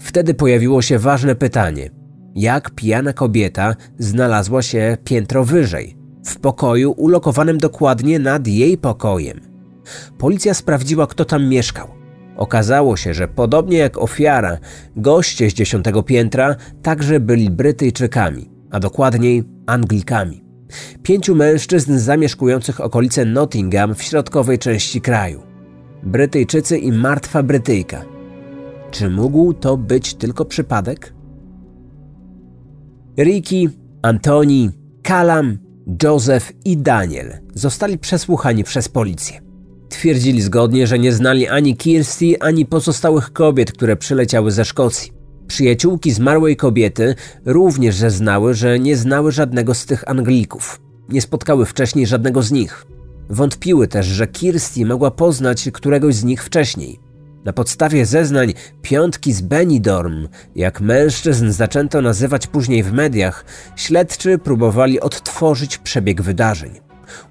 Wtedy 0.01 0.35
pojawiło 0.35 0.83
się 0.83 0.99
ważne 0.99 1.35
pytanie: 1.35 1.91
jak 2.35 2.71
pijana 2.71 3.13
kobieta 3.13 3.75
znalazła 3.99 4.63
się 4.63 4.97
piętro 5.05 5.45
wyżej, 5.45 5.97
w 6.25 6.41
pokoju 6.41 6.93
ulokowanym 6.93 7.59
dokładnie 7.59 8.19
nad 8.19 8.47
jej 8.47 8.79
pokojem? 8.79 9.41
Policja 10.19 10.55
sprawdziła, 10.55 11.07
kto 11.07 11.25
tam 11.25 11.49
mieszkał. 11.49 11.89
Okazało 12.37 12.97
się, 12.97 13.15
że 13.15 13.29
podobnie 13.29 13.79
jak 13.79 13.99
ofiara, 13.99 14.59
goście 14.97 15.51
z 15.51 15.55
dziesiątego 15.55 16.03
piętra 16.03 16.57
także 16.83 17.21
byli 17.21 17.51
Brytyjczykami, 17.51 18.51
a 18.71 18.81
dokładniej 18.81 19.45
Anglikami. 19.67 20.50
Pięciu 21.03 21.35
mężczyzn 21.35 21.99
zamieszkujących 21.99 22.81
okolice 22.81 23.25
Nottingham 23.25 23.95
w 23.95 24.03
środkowej 24.03 24.59
części 24.59 25.01
kraju. 25.01 25.43
Brytyjczycy 26.03 26.79
i 26.79 26.93
martwa 26.93 27.43
Brytyjka. 27.43 28.05
Czy 28.91 29.11
mógł 29.11 29.53
to 29.53 29.77
być 29.77 30.15
tylko 30.15 30.45
przypadek? 30.45 31.15
Ricky, 33.19 33.71
Antoni, 34.03 34.71
Kalam, 35.03 35.59
Joseph 36.03 36.53
i 36.65 36.77
Daniel 36.77 37.33
zostali 37.55 37.99
przesłuchani 37.99 38.65
przez 38.65 38.89
policję. 38.89 39.41
Twierdzili 39.89 40.43
zgodnie, 40.43 40.87
że 40.87 40.99
nie 40.99 41.13
znali 41.13 41.49
ani 41.49 41.77
Kirsty, 41.77 42.41
ani 42.41 42.67
pozostałych 42.67 43.33
kobiet, 43.33 43.73
które 43.73 43.97
przyleciały 43.97 44.51
ze 44.51 44.65
Szkocji. 44.65 45.20
Przyjaciółki 45.51 46.13
zmarłej 46.13 46.57
kobiety 46.57 47.15
również 47.45 47.97
zeznały, 47.97 48.55
że 48.55 48.79
nie 48.79 48.97
znały 48.97 49.33
żadnego 49.33 49.75
z 49.75 49.87
tych 49.87 50.09
Anglików. 50.09 50.81
Nie 51.09 51.23
spotkały 51.23 51.67
wcześniej 51.67 52.07
żadnego 52.07 52.43
z 52.43 52.53
nich. 52.53 52.87
Wątpiły 53.31 53.89
też, 53.89 54.07
że 54.07 54.27
Kirsty 54.27 54.87
mogła 54.87 55.11
poznać 55.11 55.69
któregoś 55.73 56.15
z 56.15 56.25
nich 56.25 56.45
wcześniej. 56.45 57.01
Na 57.45 57.53
podstawie 57.53 58.07
zeznań 58.07 58.55
piątki 58.83 59.33
z 59.33 59.41
Benidorm, 59.41 60.29
jak 60.57 60.81
mężczyzn 60.81 61.51
zaczęto 61.51 62.03
nazywać 62.03 62.47
później 62.47 62.83
w 62.83 62.93
mediach, 62.93 63.45
śledczy 63.77 64.39
próbowali 64.39 65.01
odtworzyć 65.01 65.79
przebieg 65.79 66.23
wydarzeń. 66.23 66.71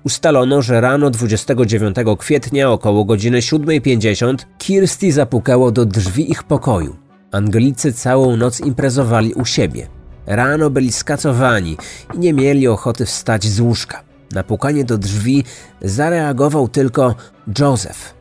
Ustalono, 0.03 0.61
że 0.61 0.81
rano 0.81 1.09
29 1.09 1.95
kwietnia 2.19 2.71
około 2.71 3.05
godziny 3.05 3.39
7.50 3.39 4.35
Kirsty 4.57 5.11
zapukało 5.11 5.71
do 5.71 5.85
drzwi 5.85 6.31
ich 6.31 6.43
pokoju. 6.43 7.08
Anglicy 7.31 7.93
całą 7.93 8.37
noc 8.37 8.59
imprezowali 8.59 9.33
u 9.33 9.45
siebie. 9.45 9.87
Rano 10.25 10.69
byli 10.69 10.91
skacowani 10.91 11.77
i 12.15 12.19
nie 12.19 12.33
mieli 12.33 12.67
ochoty 12.67 13.05
wstać 13.05 13.45
z 13.45 13.59
łóżka. 13.59 14.03
Na 14.31 14.43
pukanie 14.43 14.83
do 14.83 14.97
drzwi 14.97 15.43
zareagował 15.81 16.67
tylko 16.67 17.15
Joseph. 17.59 18.13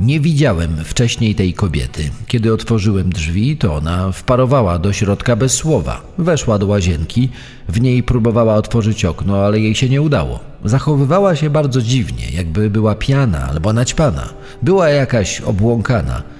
Nie 0.00 0.20
widziałem 0.20 0.84
wcześniej 0.84 1.34
tej 1.34 1.54
kobiety. 1.54 2.10
Kiedy 2.26 2.52
otworzyłem 2.52 3.10
drzwi, 3.10 3.56
to 3.56 3.74
ona 3.74 4.12
wparowała 4.12 4.78
do 4.78 4.92
środka 4.92 5.36
bez 5.36 5.54
słowa. 5.54 6.02
Weszła 6.18 6.58
do 6.58 6.66
łazienki, 6.66 7.28
w 7.68 7.80
niej 7.80 8.02
próbowała 8.02 8.54
otworzyć 8.54 9.04
okno, 9.04 9.44
ale 9.44 9.60
jej 9.60 9.74
się 9.74 9.88
nie 9.88 10.02
udało. 10.02 10.40
Zachowywała 10.64 11.36
się 11.36 11.50
bardzo 11.50 11.82
dziwnie, 11.82 12.30
jakby 12.30 12.70
była 12.70 12.94
piana 12.94 13.48
albo 13.50 13.72
naćpana. 13.72 14.28
Była 14.62 14.88
jakaś 14.88 15.40
obłąkana. 15.40 16.33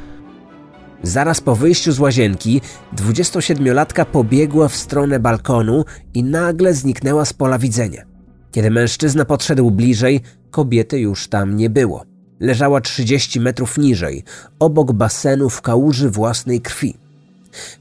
Zaraz 1.04 1.40
po 1.40 1.56
wyjściu 1.56 1.92
z 1.92 2.00
łazienki 2.00 2.60
27-latka 2.96 4.04
pobiegła 4.04 4.68
w 4.68 4.76
stronę 4.76 5.20
balkonu 5.20 5.84
i 6.14 6.24
nagle 6.24 6.74
zniknęła 6.74 7.24
z 7.24 7.32
pola 7.32 7.58
widzenia. 7.58 8.02
Kiedy 8.50 8.70
mężczyzna 8.70 9.24
podszedł 9.24 9.70
bliżej, 9.70 10.20
kobiety 10.50 11.00
już 11.00 11.28
tam 11.28 11.56
nie 11.56 11.70
było. 11.70 12.04
Leżała 12.40 12.80
30 12.80 13.40
metrów 13.40 13.78
niżej, 13.78 14.24
obok 14.58 14.92
basenu 14.92 15.50
w 15.50 15.62
kałuży 15.62 16.10
własnej 16.10 16.60
krwi. 16.60 16.96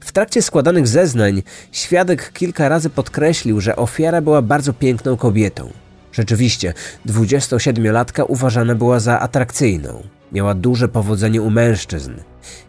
W 0.00 0.12
trakcie 0.12 0.42
składanych 0.42 0.88
zeznań 0.88 1.42
świadek 1.72 2.32
kilka 2.32 2.68
razy 2.68 2.90
podkreślił, 2.90 3.60
że 3.60 3.76
ofiara 3.76 4.20
była 4.20 4.42
bardzo 4.42 4.72
piękną 4.72 5.16
kobietą. 5.16 5.70
Rzeczywiście, 6.12 6.74
27-latka 7.06 8.24
uważana 8.28 8.74
była 8.74 9.00
za 9.00 9.20
atrakcyjną. 9.20 10.02
Miała 10.32 10.54
duże 10.54 10.88
powodzenie 10.88 11.42
u 11.42 11.50
mężczyzn. 11.50 12.12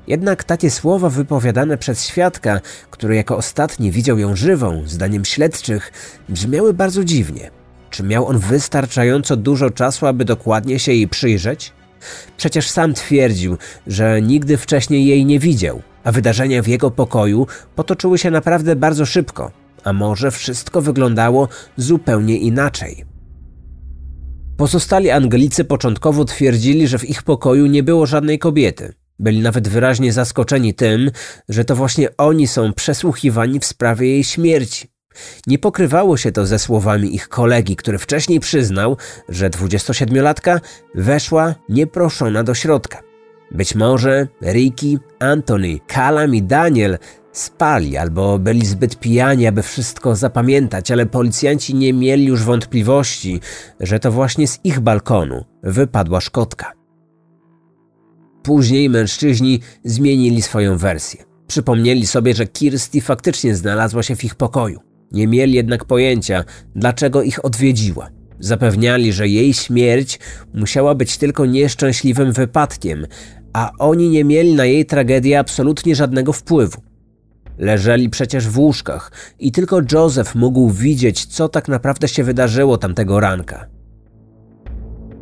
Jednak 0.08 0.44
takie 0.44 0.72
słowa 0.72 1.10
wypowiadane 1.10 1.77
przez 1.77 2.08
świadka, 2.08 2.62
który 2.91 3.15
jako 3.15 3.38
ostatni 3.38 3.91
widział 3.91 4.20
ją 4.20 4.36
żywą, 4.36 4.84
zdaniem 4.86 5.25
śledczych, 5.25 5.91
brzmiały 6.29 6.74
bardzo 6.74 7.03
dziwnie. 7.03 7.51
Czy 7.89 8.03
miał 8.03 8.27
on 8.27 8.39
wystarczająco 8.39 9.38
dużo 9.38 9.70
czasu, 9.70 10.05
aby 10.08 10.25
dokładnie 10.25 10.79
się 10.79 10.94
jej 10.94 11.08
przyjrzeć? 11.08 11.74
Przecież 12.38 12.70
sam 12.70 12.94
twierdził, 12.94 13.58
że 13.88 14.22
nigdy 14.22 14.58
wcześniej 14.58 15.05
jej 15.05 15.25
nie 15.25 15.39
widział, 15.39 15.82
a 16.03 16.12
wydarzenia 16.12 16.62
w 16.62 16.67
jego 16.67 16.91
pokoju 16.91 17.48
potoczyły 17.75 18.17
się 18.17 18.32
naprawdę 18.32 18.75
bardzo 18.75 19.05
szybko, 19.05 19.51
a 19.84 19.94
może 19.94 20.32
wszystko 20.32 20.82
wyglądało 20.82 21.48
zupełnie 21.77 22.38
inaczej. 22.38 23.05
Pozostali 24.58 25.10
Anglicy 25.12 25.65
początkowo 25.65 26.25
twierdzili, 26.25 26.88
że 26.88 27.00
w 27.00 27.10
ich 27.10 27.24
pokoju 27.24 27.65
nie 27.65 27.84
było 27.84 28.05
żadnej 28.05 28.39
kobiety. 28.39 28.94
Byli 29.19 29.41
nawet 29.41 29.67
wyraźnie 29.67 30.13
zaskoczeni 30.13 30.74
tym, 30.74 31.12
że 31.50 31.65
to 31.65 31.75
właśnie 31.75 32.17
oni 32.17 32.48
są 32.48 32.74
przesłuchiwani 32.74 33.60
w 33.60 33.65
sprawie 33.65 34.07
jej 34.07 34.24
śmierci. 34.24 34.88
Nie 35.48 35.60
pokrywało 35.60 36.17
się 36.17 36.31
to 36.31 36.45
ze 36.45 36.60
słowami 36.60 37.15
ich 37.15 37.29
kolegi, 37.29 37.75
który 37.75 37.98
wcześniej 37.98 38.39
przyznał, 38.39 38.98
że 39.29 39.50
27-latka 39.50 40.60
weszła 40.95 41.55
nieproszona 41.69 42.43
do 42.43 42.53
środka. 42.53 43.01
Być 43.51 43.75
może 43.75 44.27
Ricky, 44.41 44.98
Anthony, 45.19 45.79
Callum 45.88 46.36
i 46.36 46.43
Daniel 46.43 46.98
spali 47.31 47.98
albo 47.98 48.39
byli 48.39 48.65
zbyt 48.65 49.00
pijani, 49.00 49.48
aby 49.48 49.63
wszystko 49.63 50.15
zapamiętać, 50.15 50.91
ale 50.91 51.05
policjanci 51.05 51.75
nie 51.75 51.93
mieli 51.93 52.25
już 52.25 52.43
wątpliwości, 52.43 53.39
że 53.79 54.00
to 54.00 54.12
właśnie 54.12 54.48
z 54.48 54.60
ich 54.63 54.79
balkonu 54.79 55.45
wypadła 55.63 56.22
szkotka. 56.22 56.75
Później 58.46 58.90
mężczyźni 58.90 59.60
zmienili 59.84 60.42
swoją 60.42 60.78
wersję. 60.78 61.24
Przypomnieli 61.48 62.08
sobie, 62.08 62.34
że 62.34 62.48
Kirsty 62.48 63.02
faktycznie 63.02 63.56
znalazła 63.56 64.04
się 64.04 64.16
w 64.16 64.24
ich 64.24 64.36
pokoju. 64.36 64.80
Nie 65.12 65.28
mieli 65.28 65.54
jednak 65.54 65.86
pojęcia, 65.86 66.44
dlaczego 66.75 67.24
ich 67.24 67.46
odwiedziła. 67.46 68.10
Zapewniali, 68.40 69.14
że 69.14 69.28
jej 69.28 69.54
śmierć 69.54 70.20
musiała 70.54 70.96
być 70.96 71.18
tylko 71.18 71.46
nieszczęśliwym 71.46 72.32
wypadkiem, 72.32 73.08
a 73.54 73.72
oni 73.80 74.10
nie 74.10 74.24
mieli 74.24 74.54
na 74.54 74.66
jej 74.66 74.86
tragedię 74.86 75.40
absolutnie 75.40 75.96
żadnego 75.96 76.34
wpływu. 76.34 76.82
Leżeli 77.58 78.10
przecież 78.10 78.48
w 78.48 78.60
łóżkach 78.60 79.12
i 79.40 79.52
tylko 79.52 79.82
Joseph 79.92 80.36
mógł 80.36 80.70
widzieć, 80.70 81.25
co 81.25 81.50
tak 81.50 81.68
naprawdę 81.68 82.08
się 82.08 82.24
wydarzyło 82.24 82.78
tamtego 82.78 83.20
ranka. 83.20 83.68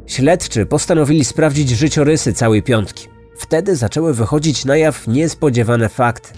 Śledczy 0.08 0.66
postanowili 0.66 1.26
sprawdzić 1.26 1.70
życiorysy 1.70 2.34
całej 2.34 2.64
piątki. 2.64 3.13
Wtedy 3.38 3.76
zaczęły 3.76 4.14
wychodzić 4.14 4.66
na 4.66 4.78
jaw 4.78 5.08
niespodziewane 5.08 5.90
fakty. 5.90 6.30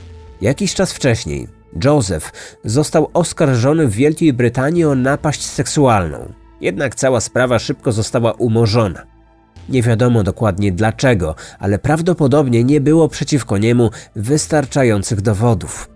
Jakiś 0.41 0.73
czas 0.73 0.93
wcześniej 0.93 1.47
Joseph 1.83 2.31
został 2.65 3.09
oskarżony 3.13 3.87
w 3.87 3.91
Wielkiej 3.91 4.33
Brytanii 4.33 4.85
o 4.85 4.95
napaść 4.95 5.45
seksualną. 5.45 6.33
Jednak 6.61 6.95
cała 6.95 7.21
sprawa 7.21 7.59
szybko 7.59 7.91
została 7.91 8.31
umorzona. 8.31 9.03
Nie 9.69 9.81
wiadomo 9.81 10.23
dokładnie 10.23 10.71
dlaczego, 10.71 11.35
ale 11.59 11.79
prawdopodobnie 11.79 12.63
nie 12.63 12.81
było 12.81 13.09
przeciwko 13.09 13.57
niemu 13.57 13.89
wystarczających 14.15 15.21
dowodów. 15.21 15.89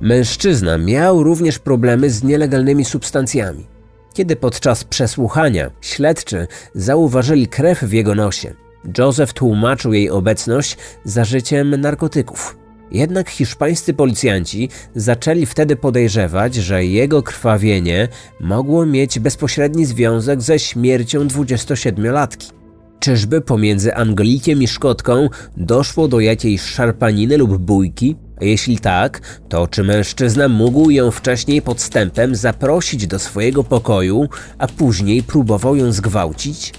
Mężczyzna 0.00 0.78
miał 0.78 1.22
również 1.22 1.58
problemy 1.58 2.10
z 2.10 2.22
nielegalnymi 2.22 2.84
substancjami. 2.84 3.66
Kiedy 4.14 4.36
podczas 4.36 4.84
przesłuchania 4.84 5.70
śledczy 5.80 6.46
zauważyli 6.74 7.48
krew 7.48 7.82
w 7.82 7.92
jego 7.92 8.14
nosie, 8.14 8.54
Joseph 8.98 9.32
tłumaczył 9.32 9.92
jej 9.92 10.10
obecność 10.10 10.76
zażyciem 11.04 11.80
narkotyków. 11.80 12.58
Jednak 12.90 13.30
hiszpańscy 13.30 13.94
policjanci 13.94 14.68
zaczęli 14.94 15.46
wtedy 15.46 15.76
podejrzewać, 15.76 16.54
że 16.54 16.84
jego 16.84 17.22
krwawienie 17.22 18.08
mogło 18.40 18.86
mieć 18.86 19.18
bezpośredni 19.18 19.86
związek 19.86 20.42
ze 20.42 20.58
śmiercią 20.58 21.26
27-latki. 21.26 22.52
Czyżby 23.00 23.40
pomiędzy 23.40 23.94
Anglikiem 23.94 24.62
i 24.62 24.68
Szkotką 24.68 25.28
doszło 25.56 26.08
do 26.08 26.20
jakiejś 26.20 26.62
szarpaniny 26.62 27.36
lub 27.36 27.58
bójki? 27.58 28.16
A 28.40 28.44
jeśli 28.44 28.78
tak, 28.78 29.40
to 29.48 29.66
czy 29.66 29.84
mężczyzna 29.84 30.48
mógł 30.48 30.90
ją 30.90 31.10
wcześniej 31.10 31.62
podstępem 31.62 32.34
zaprosić 32.34 33.06
do 33.06 33.18
swojego 33.18 33.64
pokoju, 33.64 34.28
a 34.58 34.66
później 34.66 35.22
próbował 35.22 35.76
ją 35.76 35.92
zgwałcić? 35.92 36.72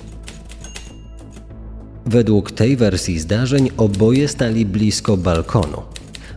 Według 2.09 2.51
tej 2.51 2.77
wersji 2.77 3.19
zdarzeń 3.19 3.69
oboje 3.77 4.27
stali 4.27 4.65
blisko 4.65 5.17
balkonu. 5.17 5.81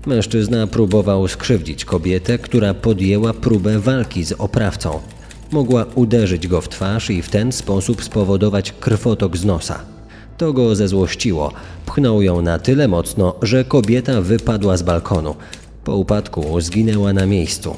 Mężczyzna 0.07 0.67
próbował 0.67 1.29
skrzywdzić 1.29 1.85
kobietę, 1.85 2.39
która 2.39 2.75
podjęła 2.75 3.35
próbę 3.35 3.79
walki 3.79 4.25
z 4.25 4.33
oprawcą. 4.33 5.01
Mogła 5.53 5.87
uderzyć 5.95 6.49
go 6.49 6.61
w 6.61 6.69
twarz 6.69 7.11
i 7.11 7.23
w 7.23 7.31
ten 7.31 7.53
sposób 7.53 8.05
spowodować 8.05 8.73
krwotok 8.73 9.37
z 9.37 9.45
nosa. 9.45 9.81
To 10.39 10.53
go 10.53 10.77
zezłościło. 10.77 11.53
Pchnął 11.87 12.23
ją 12.23 12.43
na 12.43 12.59
tyle 12.59 12.89
mocno, 12.89 13.35
że 13.43 13.65
kobieta 13.65 14.21
wypadła 14.21 14.77
z 14.77 14.83
balkonu. 14.83 15.35
Po 15.85 15.97
upadku 15.97 16.61
zginęła 16.61 17.13
na 17.13 17.27
miejscu. 17.27 17.77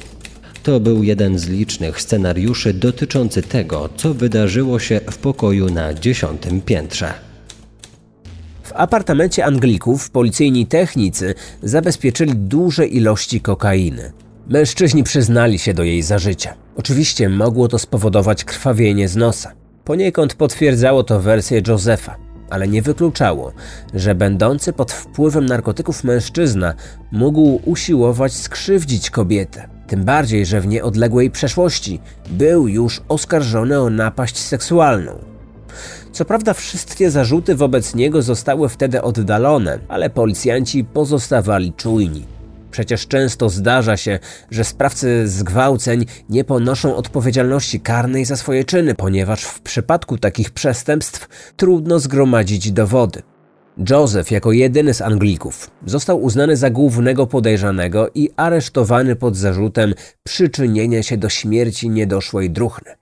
To 0.62 0.80
był 0.80 1.02
jeden 1.02 1.38
z 1.38 1.48
licznych 1.48 2.00
scenariuszy 2.00 2.74
dotyczący 2.74 3.42
tego, 3.42 3.88
co 3.96 4.14
wydarzyło 4.14 4.78
się 4.78 5.00
w 5.10 5.18
pokoju 5.18 5.70
na 5.70 5.94
dziesiątym 5.94 6.60
piętrze. 6.60 7.34
Apartamencie 8.75 9.45
Anglików 9.45 10.11
policyjni 10.11 10.66
technicy 10.66 11.35
zabezpieczyli 11.62 12.33
duże 12.37 12.87
ilości 12.87 13.40
kokainy. 13.40 14.12
Mężczyźni 14.49 15.04
przyznali 15.04 15.59
się 15.59 15.75
do 15.75 15.83
jej 15.83 16.02
zażycia. 16.02 16.54
Oczywiście 16.76 17.28
mogło 17.28 17.69
to 17.69 17.78
spowodować 17.78 18.45
krwawienie 18.45 19.09
z 19.09 19.16
nosa. 19.16 19.52
Poniekąd 19.85 20.35
potwierdzało 20.35 21.02
to 21.02 21.21
wersję 21.21 21.62
Josefa, 21.69 22.16
ale 22.50 22.69
nie 22.69 22.83
wykluczało, 22.83 23.52
że 23.95 24.14
będący 24.14 24.73
pod 24.73 24.93
wpływem 24.93 25.47
narkotyków 25.47 26.04
mężczyzna 26.04 26.75
mógł 27.12 27.61
usiłować 27.64 28.33
skrzywdzić 28.33 29.11
kobietę. 29.11 29.69
Tym 29.87 30.04
bardziej, 30.04 30.47
że 30.47 30.61
w 30.61 30.66
nieodległej 30.66 31.31
przeszłości 31.31 32.00
był 32.31 32.69
już 32.69 33.02
oskarżony 33.09 33.81
o 33.81 33.90
napaść 33.90 34.38
seksualną. 34.38 35.34
Co 36.14 36.25
prawda 36.25 36.54
wszystkie 36.54 37.11
zarzuty 37.11 37.54
wobec 37.54 37.94
niego 37.94 38.23
zostały 38.23 38.68
wtedy 38.68 39.02
oddalone, 39.02 39.78
ale 39.88 40.11
policjanci 40.11 40.85
pozostawali 40.85 41.73
czujni. 41.73 42.26
Przecież 42.71 43.09
często 43.09 43.49
zdarza 43.49 43.97
się, 43.97 44.18
że 44.50 44.64
sprawcy 44.64 45.28
zgwałceń 45.28 46.04
nie 46.28 46.44
ponoszą 46.44 46.97
odpowiedzialności 46.97 47.80
karnej 47.80 48.25
za 48.25 48.37
swoje 48.37 48.64
czyny, 48.64 48.94
ponieważ 48.94 49.44
w 49.44 49.61
przypadku 49.61 50.18
takich 50.18 50.50
przestępstw 50.50 51.28
trudno 51.56 51.99
zgromadzić 51.99 52.73
dowody. 52.73 53.23
Joseph, 53.90 54.30
jako 54.30 54.52
jedyny 54.52 54.94
z 54.94 55.02
Anglików, 55.02 55.71
został 55.87 56.23
uznany 56.23 56.56
za 56.56 56.71
głównego 56.71 57.26
podejrzanego 57.26 58.11
i 58.14 58.30
aresztowany 58.37 59.16
pod 59.16 59.37
zarzutem 59.37 59.94
przyczynienia 60.25 61.02
się 61.02 61.16
do 61.16 61.28
śmierci 61.28 61.90
niedoszłej 61.90 62.50
druhny. 62.50 62.94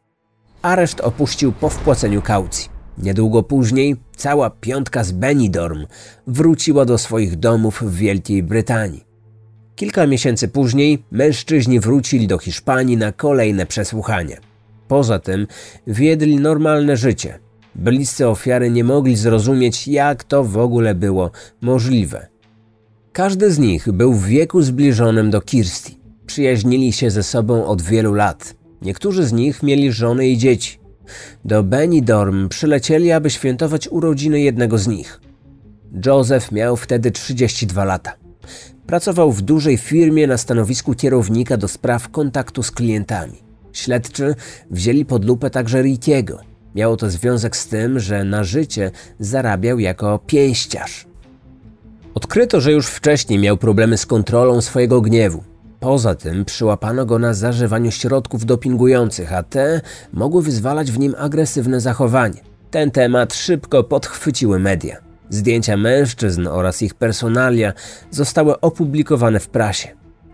Areszt 0.63 1.01
opuścił 1.01 1.53
po 1.53 1.69
wpłaceniu 1.69 2.23
kaucji. 2.23 2.82
Niedługo 2.99 3.43
później 3.43 3.97
cała 4.17 4.51
piątka 4.51 5.05
z 5.05 5.13
Benidorm 5.13 5.87
wróciła 6.27 6.85
do 6.85 6.99
swoich 6.99 7.37
domów 7.37 7.83
w 7.83 7.95
Wielkiej 7.95 8.43
Brytanii. 8.43 9.05
Kilka 9.77 10.07
miesięcy 10.07 10.49
później 10.49 11.05
mężczyźni 11.11 11.81
wrócili 11.81 12.27
do 12.27 12.39
Hiszpanii 12.39 12.97
na 12.97 13.13
kolejne 13.13 13.67
przesłuchanie. 13.67 14.41
Poza 14.89 15.19
tym 15.19 15.47
wiedli 15.87 16.37
normalne 16.37 16.97
życie. 16.97 17.39
Bliscy 17.75 18.29
ofiary 18.29 18.71
nie 18.71 18.85
mogli 18.85 19.17
zrozumieć, 19.17 19.89
jak 19.89 20.25
to 20.25 20.45
w 20.45 20.59
ogóle 20.59 20.95
było 20.95 21.31
możliwe. 21.61 22.27
Każdy 23.13 23.53
z 23.53 23.59
nich 23.59 23.93
był 23.93 24.13
w 24.13 24.27
wieku 24.27 24.63
zbliżonym 24.63 25.31
do 25.31 25.41
Kirsty. 25.41 25.93
Przyjaźnili 26.27 26.93
się 26.93 27.11
ze 27.11 27.23
sobą 27.23 27.67
od 27.67 27.83
wielu 27.83 28.15
lat. 28.15 28.55
Niektórzy 28.83 29.25
z 29.25 29.33
nich 29.33 29.63
mieli 29.63 29.93
żony 29.93 30.29
i 30.29 30.39
dzieci. 30.39 30.82
Do 31.45 31.63
Benidorm 31.63 32.49
przylecieli, 32.49 33.13
aby 33.13 33.31
świętować 33.31 33.89
urodziny 33.89 34.41
jednego 34.41 34.79
z 34.79 34.87
nich. 34.87 35.21
Joseph 36.07 36.53
miał 36.53 36.77
wtedy 36.77 37.11
32 37.11 37.85
lata. 37.85 38.13
Pracował 38.87 39.33
w 39.33 39.43
dużej 39.43 39.77
firmie 39.77 40.27
na 40.27 40.39
stanowisku 40.39 40.95
kierownika 40.95 41.57
do 41.57 41.69
spraw 41.69 42.09
kontaktu 42.09 42.63
z 42.63 42.71
klientami. 42.71 43.43
Śledczy 43.73 44.35
wzięli 44.71 45.05
pod 45.05 45.25
lupę 45.25 45.51
także 45.51 45.83
Rickiego. 45.83 46.41
Miało 46.75 46.97
to 46.97 47.11
związek 47.11 47.57
z 47.57 47.67
tym, 47.67 48.01
że 48.01 48.25
na 48.25 48.45
życie 48.45 48.91
zarabiał 49.19 49.79
jako 49.79 50.19
pięściarz. 50.27 51.07
Odkryto, 52.15 52.61
że 52.61 52.73
już 52.73 52.87
wcześniej 52.87 53.39
miał 53.39 53.57
problemy 53.57 53.99
z 53.99 54.07
kontrolą 54.07 54.61
swojego 54.61 55.01
gniewu. 55.01 55.45
Poza 55.83 56.15
tym 56.15 56.45
przyłapano 56.45 57.07
go 57.07 57.19
na 57.19 57.35
zażywaniu 57.35 57.91
środków 57.91 58.45
dopingujących, 58.45 59.33
a 59.33 59.43
te 59.43 59.81
mogły 60.13 60.43
wyzwalać 60.43 60.93
w 60.93 60.99
nim 60.99 61.15
agresywne 61.19 61.81
zachowanie. 61.81 62.41
Ten 62.71 62.91
temat 62.91 63.35
szybko 63.35 63.85
podchwyciły 63.85 64.59
media. 64.59 64.97
Zdjęcia 65.31 65.77
mężczyzn 65.77 66.47
oraz 66.47 66.83
ich 66.83 66.95
personalia 66.95 67.73
zostały 68.11 68.61
opublikowane 68.61 69.41
w 69.41 69.49
prasie. 69.49 69.89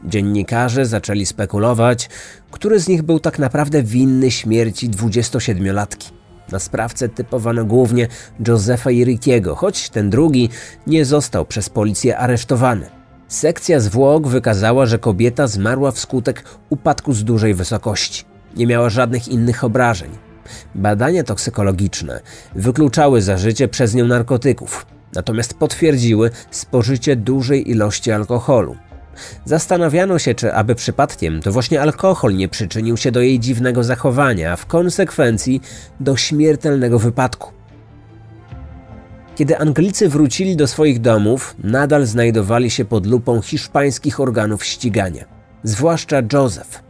Dziennikarze 0.05 0.87
zaczęli 0.87 1.27
spekulować, 1.27 2.09
który 2.51 2.81
z 2.81 2.89
nich 2.89 3.03
był 3.03 3.21
tak 3.21 3.39
naprawdę 3.39 3.83
winny 3.83 4.31
śmierci 4.31 4.91
27-latki. 4.91 6.13
Na 6.53 6.59
sprawcę 6.59 7.09
typowano 7.09 7.65
głównie 7.65 8.09
Josefa 8.49 8.91
Irikiego, 8.91 9.55
choć 9.55 9.91
ten 9.91 10.11
drugi 10.11 10.49
nie 10.87 11.05
został 11.05 11.47
przez 11.47 11.69
policję 11.69 12.19
aresztowany. 12.19 12.98
Sekcja 13.29 13.81
zwłok 13.81 14.29
wykazała, 14.29 14.87
że 14.87 14.99
kobieta 14.99 15.47
zmarła 15.47 15.91
wskutek 15.91 16.45
upadku 16.71 17.13
z 17.13 17.25
dużej 17.25 17.55
wysokości. 17.55 18.25
Nie 18.57 18.67
miała 18.67 18.91
żadnych 18.91 19.29
innych 19.29 19.65
obrażeń. 19.65 20.11
Badania 20.75 21.25
toksykologiczne 21.25 22.21
wykluczały 22.55 23.23
zażycie 23.23 23.69
przez 23.69 23.95
nią 23.95 24.07
narkotyków, 24.07 24.87
natomiast 25.15 25.55
potwierdziły 25.55 26.31
spożycie 26.51 27.17
dużej 27.17 27.71
ilości 27.71 28.13
alkoholu. 28.13 28.77
Zastanawiano 29.45 30.19
się, 30.19 30.35
czy 30.35 30.55
aby 30.55 30.75
przypadkiem 30.75 31.43
to 31.43 31.53
właśnie 31.53 31.83
alkohol 31.83 32.35
nie 32.35 32.49
przyczynił 32.49 32.97
się 32.97 33.13
do 33.13 33.21
jej 33.21 33.41
dziwnego 33.41 33.85
zachowania, 33.85 34.53
a 34.53 34.57
w 34.57 34.67
konsekwencji 34.67 35.61
do 36.01 36.17
śmiertelnego 36.17 36.99
wypadku. 36.99 37.58
Kiedy 39.39 39.59
Anglicy 39.59 40.09
wrócili 40.09 40.57
do 40.57 40.67
swoich 40.67 41.01
domów, 41.01 41.55
nadal 41.65 42.07
znajdowali 42.07 42.71
się 42.71 42.85
pod 42.85 43.07
lupą 43.07 43.41
hiszpańskich 43.41 44.21
organów 44.21 44.65
ścigania, 44.65 45.25
zwłaszcza 45.63 46.23
Joseph. 46.33 46.83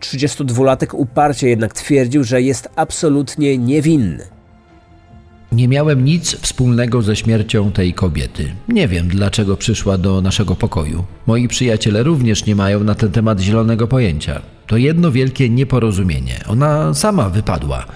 32-latek 0.00 0.94
uparcie 0.94 1.48
jednak 1.48 1.72
twierdził, 1.72 2.24
że 2.24 2.42
jest 2.42 2.68
absolutnie 2.76 3.58
niewinny. 3.58 4.24
Nie 5.52 5.68
miałem 5.68 6.04
nic 6.04 6.36
wspólnego 6.36 7.02
ze 7.02 7.16
śmiercią 7.16 7.72
tej 7.72 7.94
kobiety. 7.94 8.54
Nie 8.68 8.88
wiem, 8.88 9.08
dlaczego 9.08 9.56
przyszła 9.56 9.98
do 9.98 10.20
naszego 10.20 10.54
pokoju. 10.54 11.04
Moi 11.26 11.48
przyjaciele 11.48 12.02
również 12.02 12.46
nie 12.46 12.56
mają 12.56 12.84
na 12.84 12.94
ten 12.94 13.12
temat 13.12 13.40
zielonego 13.40 13.88
pojęcia. 13.88 14.42
To 14.66 14.76
jedno 14.76 15.12
wielkie 15.12 15.50
nieporozumienie. 15.50 16.40
Ona 16.48 16.94
sama 16.94 17.28
wypadła. 17.28 17.86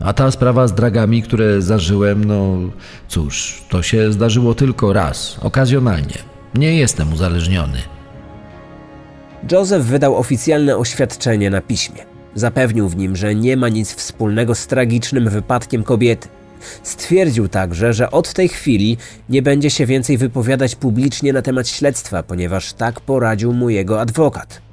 A 0.00 0.12
ta 0.12 0.30
sprawa 0.30 0.68
z 0.68 0.74
dragami, 0.74 1.22
które 1.22 1.62
zażyłem, 1.62 2.24
no 2.24 2.58
cóż, 3.08 3.64
to 3.68 3.82
się 3.82 4.12
zdarzyło 4.12 4.54
tylko 4.54 4.92
raz, 4.92 5.38
okazjonalnie. 5.42 6.18
Nie 6.54 6.76
jestem 6.76 7.12
uzależniony. 7.12 7.78
Joseph 9.52 9.84
wydał 9.84 10.16
oficjalne 10.16 10.76
oświadczenie 10.76 11.50
na 11.50 11.60
piśmie. 11.60 12.04
Zapewnił 12.34 12.88
w 12.88 12.96
nim, 12.96 13.16
że 13.16 13.34
nie 13.34 13.56
ma 13.56 13.68
nic 13.68 13.94
wspólnego 13.94 14.54
z 14.54 14.66
tragicznym 14.66 15.28
wypadkiem 15.28 15.82
kobiety. 15.82 16.28
Stwierdził 16.82 17.48
także, 17.48 17.92
że 17.92 18.10
od 18.10 18.32
tej 18.32 18.48
chwili 18.48 18.96
nie 19.28 19.42
będzie 19.42 19.70
się 19.70 19.86
więcej 19.86 20.18
wypowiadać 20.18 20.76
publicznie 20.76 21.32
na 21.32 21.42
temat 21.42 21.68
śledztwa, 21.68 22.22
ponieważ 22.22 22.72
tak 22.72 23.00
poradził 23.00 23.52
mu 23.52 23.70
jego 23.70 24.00
adwokat. 24.00 24.69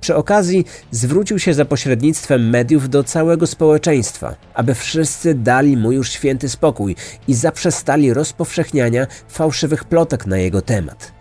Przy 0.00 0.16
okazji 0.16 0.64
zwrócił 0.90 1.38
się 1.38 1.54
za 1.54 1.64
pośrednictwem 1.64 2.50
mediów 2.50 2.88
do 2.88 3.04
całego 3.04 3.46
społeczeństwa, 3.46 4.34
aby 4.54 4.74
wszyscy 4.74 5.34
dali 5.34 5.76
mu 5.76 5.92
już 5.92 6.10
święty 6.10 6.48
spokój 6.48 6.96
i 7.28 7.34
zaprzestali 7.34 8.14
rozpowszechniania 8.14 9.06
fałszywych 9.28 9.84
plotek 9.84 10.26
na 10.26 10.38
jego 10.38 10.62
temat. 10.62 11.12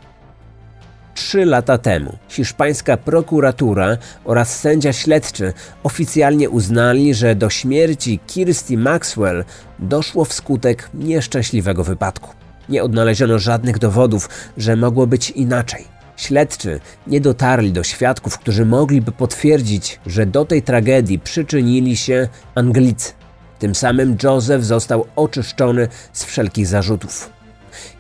Trzy 1.14 1.46
lata 1.46 1.78
temu 1.78 2.18
hiszpańska 2.30 2.98
prokuratura 2.98 3.98
oraz 4.26 4.60
sędzia 4.60 4.94
śledczy 4.94 5.54
oficjalnie 5.84 6.50
uznali, 6.50 7.14
że 7.14 7.36
do 7.36 7.50
śmierci 7.50 8.20
Kirsty 8.28 8.78
Maxwell 8.78 9.44
doszło 9.80 10.26
wskutek 10.26 10.90
nieszczęśliwego 10.94 11.84
wypadku. 11.84 12.30
Nie 12.70 12.84
odnaleziono 12.84 13.40
żadnych 13.40 13.80
dowodów, 13.80 14.30
że 14.58 14.76
mogło 14.76 15.08
być 15.08 15.30
inaczej. 15.30 16.01
Śledczy 16.22 16.80
nie 17.08 17.22
dotarli 17.22 17.72
do 17.72 17.84
świadków, 17.84 18.38
którzy 18.38 18.66
mogliby 18.66 19.12
potwierdzić, 19.12 20.00
że 20.06 20.26
do 20.26 20.46
tej 20.46 20.62
tragedii 20.62 21.20
przyczynili 21.20 21.98
się 21.98 22.28
Anglicy. 22.56 23.14
Tym 23.60 23.76
samym 23.76 24.18
Joseph 24.24 24.64
został 24.64 25.06
oczyszczony 25.16 25.88
z 26.14 26.24
wszelkich 26.24 26.68
zarzutów. 26.68 27.30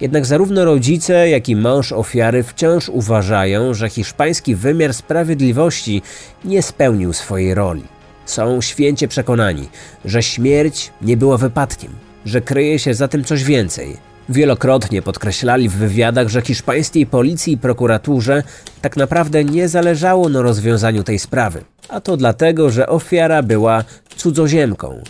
Jednak 0.01 0.25
zarówno 0.25 0.65
rodzice, 0.65 1.29
jak 1.29 1.49
i 1.49 1.55
mąż 1.55 1.91
ofiary 1.91 2.43
wciąż 2.43 2.89
uważają, 2.89 3.73
że 3.73 3.89
hiszpański 3.89 4.55
wymiar 4.55 4.93
sprawiedliwości 4.93 6.01
nie 6.45 6.61
spełnił 6.61 7.13
swojej 7.13 7.53
roli. 7.53 7.83
Są 8.25 8.61
święcie 8.61 9.07
przekonani, 9.07 9.69
że 10.05 10.23
śmierć 10.23 10.91
nie 11.01 11.17
była 11.17 11.37
wypadkiem, 11.37 11.91
że 12.25 12.41
kryje 12.41 12.79
się 12.79 12.93
za 12.93 13.07
tym 13.07 13.23
coś 13.23 13.43
więcej. 13.43 14.10
Wielokrotnie 14.31 15.01
podkreślali 15.01 15.69
w 15.69 15.73
wywiadach, 15.73 16.27
że 16.27 16.41
hiszpańskiej 16.41 17.05
policji 17.05 17.53
i 17.53 17.57
prokuraturze 17.57 18.43
tak 18.81 18.97
naprawdę 18.97 19.43
nie 19.43 19.69
zależało 19.69 20.29
na 20.29 20.41
rozwiązaniu 20.41 21.03
tej 21.03 21.19
sprawy, 21.19 21.63
a 21.89 22.01
to 22.01 22.17
dlatego, 22.17 22.69
że 22.69 22.87
ofiara 22.87 23.43
była 23.43 23.83
cudzoziemką, 24.17 25.03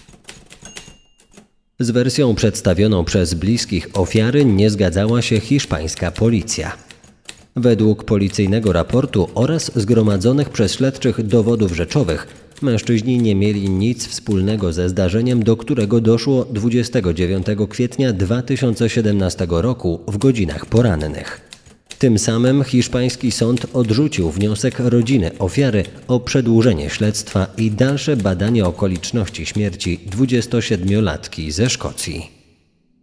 z 1.80 1.92
wersją 1.92 2.36
przedstawioną 2.36 3.06
przez 3.06 3.34
bliskich 3.34 3.88
ofiary 3.94 4.46
nie 4.46 4.70
zgadzała 4.70 5.22
się 5.22 5.40
hiszpańska 5.40 6.12
policja. 6.12 6.72
Według 7.56 8.04
policyjnego 8.04 8.74
raportu 8.74 9.30
oraz 9.36 9.72
zgromadzonych 9.76 10.50
przez 10.50 10.74
śledczych 10.74 11.24
dowodów 11.24 11.76
rzeczowych, 11.76 12.28
mężczyźni 12.62 13.18
nie 13.18 13.36
mieli 13.36 13.70
nic 13.70 14.08
wspólnego 14.08 14.74
ze 14.74 14.90
zdarzeniem, 14.90 15.44
do 15.44 15.58
którego 15.58 16.02
doszło 16.02 16.46
29 16.46 17.48
kwietnia 17.70 18.14
2017 18.14 19.48
roku 19.50 20.00
w 20.08 20.18
godzinach 20.18 20.66
porannych. 20.66 21.52
Tym 22.02 22.20
samym 22.20 22.64
hiszpański 22.64 23.32
sąd 23.32 23.66
odrzucił 23.74 24.32
wniosek 24.32 24.80
rodziny 24.80 25.32
ofiary 25.40 25.84
o 26.08 26.20
przedłużenie 26.20 26.90
śledztwa 26.90 27.48
i 27.58 27.72
dalsze 27.72 28.18
badanie 28.18 28.66
okoliczności 28.66 29.46
śmierci 29.46 30.00
27-latki 30.10 31.52
ze 31.52 31.70
Szkocji. 31.70 32.32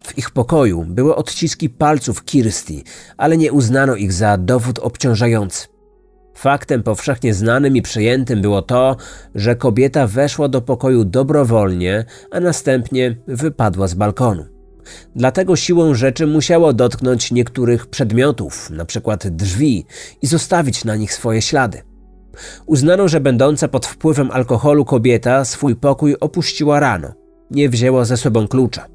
W 0.05 0.19
ich 0.19 0.31
pokoju 0.31 0.85
były 0.89 1.17
odciski 1.17 1.71
palców 1.71 2.25
Kirsty, 2.25 2.83
ale 3.17 3.37
nie 3.37 3.53
uznano 3.53 3.97
ich 3.97 4.13
za 4.13 4.39
dowód 4.39 4.79
obciążający. 4.79 5.78
Faktem 6.39 6.83
powszechnie 6.83 7.35
znanym 7.35 7.77
i 7.77 7.83
przyjętym 7.83 8.43
było 8.43 8.63
to, 8.63 8.97
że 9.35 9.57
kobieta 9.57 10.07
weszła 10.07 10.49
do 10.49 10.61
pokoju 10.61 11.05
dobrowolnie, 11.05 12.05
a 12.31 12.41
następnie 12.41 13.17
wypadła 13.27 13.89
z 13.89 13.95
balkonu. 13.95 14.45
Dlatego 15.17 15.57
siłą 15.57 15.95
rzeczy 15.95 16.27
musiało 16.27 16.73
dotknąć 16.73 17.33
niektórych 17.33 17.87
przedmiotów, 17.87 18.69
np. 18.71 19.17
drzwi, 19.25 19.87
i 20.23 20.27
zostawić 20.27 20.85
na 20.85 20.97
nich 20.97 21.15
swoje 21.15 21.43
ślady. 21.43 21.83
Uznano, 22.67 23.09
że 23.09 23.21
będąca 23.21 23.69
pod 23.69 23.87
wpływem 23.87 24.31
alkoholu 24.31 24.85
kobieta 24.85 25.45
swój 25.45 25.77
pokój 25.77 26.17
opuściła 26.21 26.81
rano. 26.81 27.13
Nie 27.51 27.69
wzięła 27.69 28.05
ze 28.05 28.17
sobą 28.17 28.49
klucza. 28.49 28.87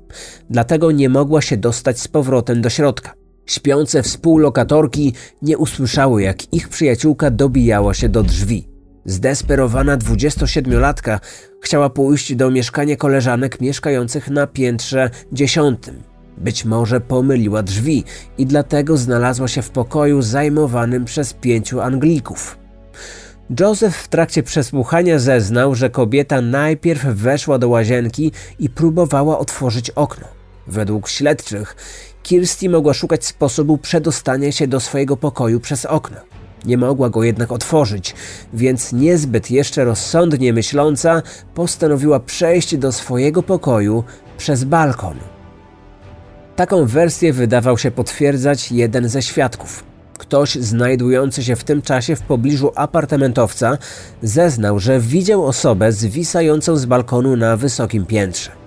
Dlatego 0.49 0.91
nie 0.91 1.09
mogła 1.09 1.41
się 1.41 1.57
dostać 1.57 1.99
z 1.99 2.07
powrotem 2.07 2.61
do 2.61 2.69
środka. 2.69 3.22
Śpiące 3.45 4.03
współlokatorki 4.03 5.13
nie 5.41 5.57
usłyszały, 5.57 6.23
jak 6.23 6.53
ich 6.53 6.69
przyjaciółka 6.69 7.31
dobijała 7.31 7.93
się 7.93 8.09
do 8.09 8.23
drzwi. 8.23 8.67
Zdesperowana 9.05 9.97
27-latka 9.97 11.19
chciała 11.61 11.89
pójść 11.89 12.35
do 12.35 12.51
mieszkania 12.51 12.95
koleżanek 12.95 13.61
mieszkających 13.61 14.29
na 14.29 14.47
piętrze 14.47 15.09
dziesiątym. 15.31 16.03
Być 16.37 16.65
może 16.65 17.01
pomyliła 17.01 17.63
drzwi 17.63 18.03
i 18.37 18.45
dlatego 18.45 18.97
znalazła 18.97 19.47
się 19.47 19.61
w 19.61 19.69
pokoju 19.69 20.21
zajmowanym 20.21 21.05
przez 21.05 21.33
pięciu 21.33 21.81
Anglików. 21.81 22.57
Joseph 23.59 23.95
w 23.95 24.07
trakcie 24.07 24.43
przesłuchania 24.43 25.19
zeznał, 25.19 25.75
że 25.75 25.89
kobieta 25.89 26.41
najpierw 26.41 27.05
weszła 27.05 27.57
do 27.57 27.69
łazienki 27.69 28.31
i 28.59 28.69
próbowała 28.69 29.39
otworzyć 29.39 29.89
okno. 29.89 30.27
Według 30.67 31.09
śledczych, 31.09 31.75
Kirsty 32.23 32.69
mogła 32.69 32.93
szukać 32.93 33.25
sposobu 33.25 33.77
przedostania 33.77 34.51
się 34.51 34.67
do 34.67 34.79
swojego 34.79 35.17
pokoju 35.17 35.59
przez 35.59 35.85
okno. 35.85 36.17
Nie 36.65 36.77
mogła 36.77 37.09
go 37.09 37.23
jednak 37.23 37.51
otworzyć, 37.51 38.15
więc 38.53 38.93
niezbyt 38.93 39.51
jeszcze 39.51 39.83
rozsądnie 39.83 40.53
myśląca 40.53 41.21
postanowiła 41.55 42.19
przejść 42.19 42.77
do 42.77 42.91
swojego 42.91 43.43
pokoju 43.43 44.03
przez 44.37 44.63
balkon. 44.63 45.17
Taką 46.55 46.85
wersję 46.85 47.33
wydawał 47.33 47.77
się 47.77 47.91
potwierdzać 47.91 48.71
jeden 48.71 49.09
ze 49.09 49.21
świadków. 49.21 49.83
Ktoś 50.17 50.55
znajdujący 50.55 51.43
się 51.43 51.55
w 51.55 51.63
tym 51.63 51.81
czasie 51.81 52.15
w 52.15 52.21
pobliżu 52.21 52.71
apartamentowca 52.75 53.77
zeznał, 54.21 54.79
że 54.79 54.99
widział 54.99 55.45
osobę 55.45 55.91
zwisającą 55.91 56.75
z 56.77 56.85
balkonu 56.85 57.35
na 57.35 57.57
wysokim 57.57 58.05
piętrze 58.05 58.62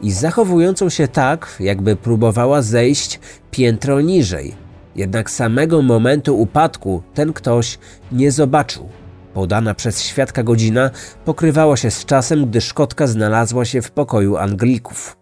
i 0.00 0.12
zachowującą 0.12 0.88
się 0.88 1.08
tak, 1.08 1.56
jakby 1.60 1.96
próbowała 1.96 2.62
zejść 2.62 3.20
piętro 3.50 4.00
niżej, 4.00 4.54
jednak 4.96 5.30
samego 5.30 5.82
momentu 5.82 6.38
upadku 6.38 7.02
ten 7.14 7.32
ktoś 7.32 7.78
nie 8.12 8.30
zobaczył. 8.30 8.88
Podana 9.34 9.74
przez 9.74 10.02
świadka 10.02 10.42
godzina 10.42 10.90
pokrywała 11.24 11.76
się 11.76 11.90
z 11.90 12.04
czasem, 12.04 12.46
gdy 12.46 12.60
Szkotka 12.60 13.06
znalazła 13.06 13.64
się 13.64 13.82
w 13.82 13.90
pokoju 13.90 14.36
Anglików. 14.36 15.16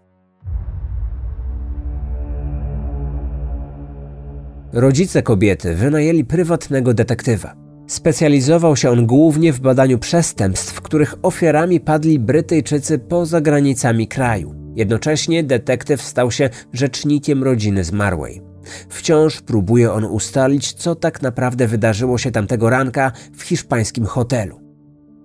Rodzice 4.73 5.23
kobiety 5.23 5.75
wynajęli 5.75 6.25
prywatnego 6.25 6.95
detektywa. 6.95 7.55
Specjalizował 7.87 8.77
się 8.77 8.91
on 8.91 9.07
głównie 9.07 9.53
w 9.53 9.61
badaniu 9.61 9.99
przestępstw, 9.99 10.81
których 10.81 11.15
ofiarami 11.23 11.81
padli 11.81 12.19
Brytyjczycy 12.19 12.99
poza 12.99 13.41
granicami 13.41 14.09
kraju. 14.09 14.64
Jednocześnie 14.77 15.43
detektyw 15.43 16.03
stał 16.03 16.31
się 16.31 16.51
rzecznikiem 16.73 17.45
rodziny 17.45 17.85
zmarłej. 17.85 18.43
Wciąż 18.89 19.41
próbuje 19.41 19.93
on 19.93 20.05
ustalić, 20.05 20.73
co 20.73 20.95
tak 20.95 21.23
naprawdę 21.23 21.67
wydarzyło 21.67 22.19
się 22.19 22.31
tamtego 22.31 22.71
ranka 22.71 23.13
w 23.37 23.43
hiszpańskim 23.43 24.07
hotelu. 24.07 24.61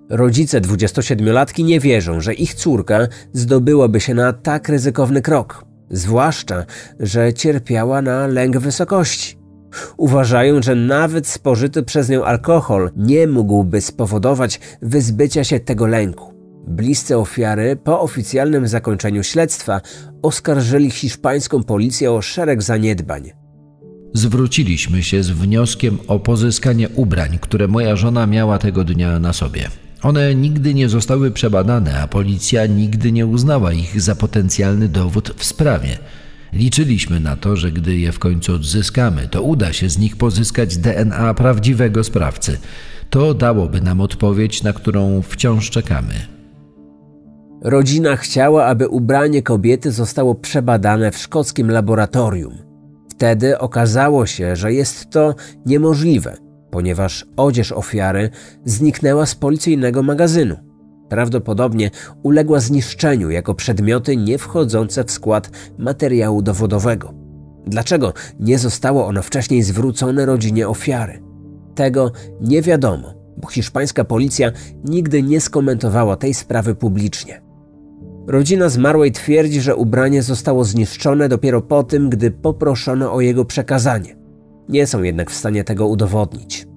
Rodzice 0.10 0.62
27-latki 0.62 1.64
nie 1.64 1.80
wierzą, 1.80 2.22
że 2.22 2.34
ich 2.34 2.54
córka 2.54 3.00
zdobyłaby 3.34 4.00
się 4.00 4.14
na 4.14 4.34
tak 4.34 4.70
ryzykowny 4.70 5.22
krok, 5.22 5.66
zwłaszcza, 5.90 6.66
że 7.00 7.34
cierpiała 7.34 8.02
na 8.02 8.28
lęk 8.28 8.58
wysokości. 8.58 9.40
Uważają, 9.98 10.62
że 10.62 10.76
nawet 10.76 11.28
spożyty 11.28 11.84
przez 11.84 12.10
nią 12.10 12.24
alkohol 12.24 12.92
nie 12.96 13.28
mógłby 13.28 13.82
spowodować 13.82 14.60
wyzbycia 14.82 15.44
się 15.44 15.60
tego 15.60 15.88
lęku. 15.88 16.39
Bliscy 16.68 17.18
ofiary 17.18 17.76
po 17.76 18.02
oficjalnym 18.02 18.68
zakończeniu 18.68 19.24
śledztwa 19.24 19.82
oskarżyli 20.22 20.92
hiszpańską 20.92 21.64
policję 21.64 22.12
o 22.12 22.22
szereg 22.22 22.64
zaniedbań. 22.64 23.32
Zwróciliśmy 24.14 25.04
się 25.04 25.24
z 25.24 25.30
wnioskiem 25.30 25.98
o 26.08 26.20
pozyskanie 26.20 26.90
ubrań, 26.90 27.40
które 27.42 27.68
moja 27.68 27.96
żona 27.96 28.28
miała 28.28 28.58
tego 28.58 28.84
dnia 28.84 29.20
na 29.20 29.34
sobie. 29.34 29.70
One 30.02 30.36
nigdy 30.36 30.74
nie 30.74 30.90
zostały 30.90 31.32
przebadane, 31.32 32.02
a 32.02 32.08
policja 32.08 32.66
nigdy 32.66 33.12
nie 33.12 33.26
uznała 33.26 33.74
ich 33.74 34.02
za 34.02 34.16
potencjalny 34.16 34.88
dowód 34.88 35.34
w 35.38 35.44
sprawie. 35.44 35.98
Liczyliśmy 36.54 37.20
na 37.20 37.36
to, 37.36 37.56
że 37.56 37.72
gdy 37.72 37.98
je 37.98 38.12
w 38.12 38.20
końcu 38.20 38.56
odzyskamy, 38.56 39.28
to 39.28 39.42
uda 39.42 39.74
się 39.74 39.90
z 39.90 39.98
nich 39.98 40.18
pozyskać 40.18 40.78
DNA 40.78 41.34
prawdziwego 41.34 42.04
sprawcy. 42.04 42.58
To 43.10 43.34
dałoby 43.34 43.82
nam 43.82 44.02
odpowiedź, 44.02 44.64
na 44.64 44.74
którą 44.74 45.22
wciąż 45.22 45.70
czekamy. 45.70 46.39
Rodzina 47.62 48.16
chciała, 48.16 48.66
aby 48.66 48.88
ubranie 48.88 49.42
kobiety 49.42 49.92
zostało 49.92 50.36
przebadane 50.36 51.12
w 51.12 51.18
szkockim 51.18 51.72
laboratorium. 51.72 52.54
Wtedy 53.12 53.60
okazało 53.60 54.26
się, 54.26 54.56
że 54.56 54.74
jest 54.74 55.10
to 55.10 55.36
niemożliwe, 55.66 56.38
ponieważ 56.72 57.26
odzież 57.38 57.72
ofiary 57.72 58.30
zniknęła 58.66 59.26
z 59.26 59.36
policyjnego 59.36 60.04
magazynu. 60.04 60.56
Prawdopodobnie 61.10 61.92
uległa 62.24 62.60
zniszczeniu 62.60 63.30
jako 63.30 63.54
przedmioty 63.56 64.18
nie 64.18 64.38
wchodzące 64.38 65.04
w 65.04 65.12
skład 65.12 65.52
materiału 65.78 66.42
dowodowego. 66.42 67.14
Dlaczego 67.68 68.14
nie 68.40 68.60
zostało 68.60 69.08
ono 69.08 69.22
wcześniej 69.22 69.64
zwrócone 69.64 70.26
rodzinie 70.26 70.68
ofiary? 70.68 71.24
Tego 71.76 72.12
nie 72.42 72.62
wiadomo, 72.62 73.14
bo 73.38 73.48
hiszpańska 73.48 74.04
policja 74.04 74.52
nigdy 74.84 75.24
nie 75.24 75.42
skomentowała 75.42 76.16
tej 76.16 76.34
sprawy 76.34 76.76
publicznie. 76.76 77.49
Rodzina 78.30 78.70
zmarłej 78.70 79.12
twierdzi, 79.12 79.62
że 79.62 79.76
ubranie 79.76 80.24
zostało 80.24 80.66
zniszczone 80.66 81.30
dopiero 81.30 81.62
po 81.62 81.84
tym, 81.84 82.10
gdy 82.10 82.32
poproszono 82.32 83.14
o 83.14 83.22
jego 83.22 83.46
przekazanie. 83.46 84.16
Nie 84.70 84.88
są 84.88 85.04
jednak 85.04 85.32
w 85.32 85.36
stanie 85.36 85.64
tego 85.64 85.88
udowodnić. 85.88 86.68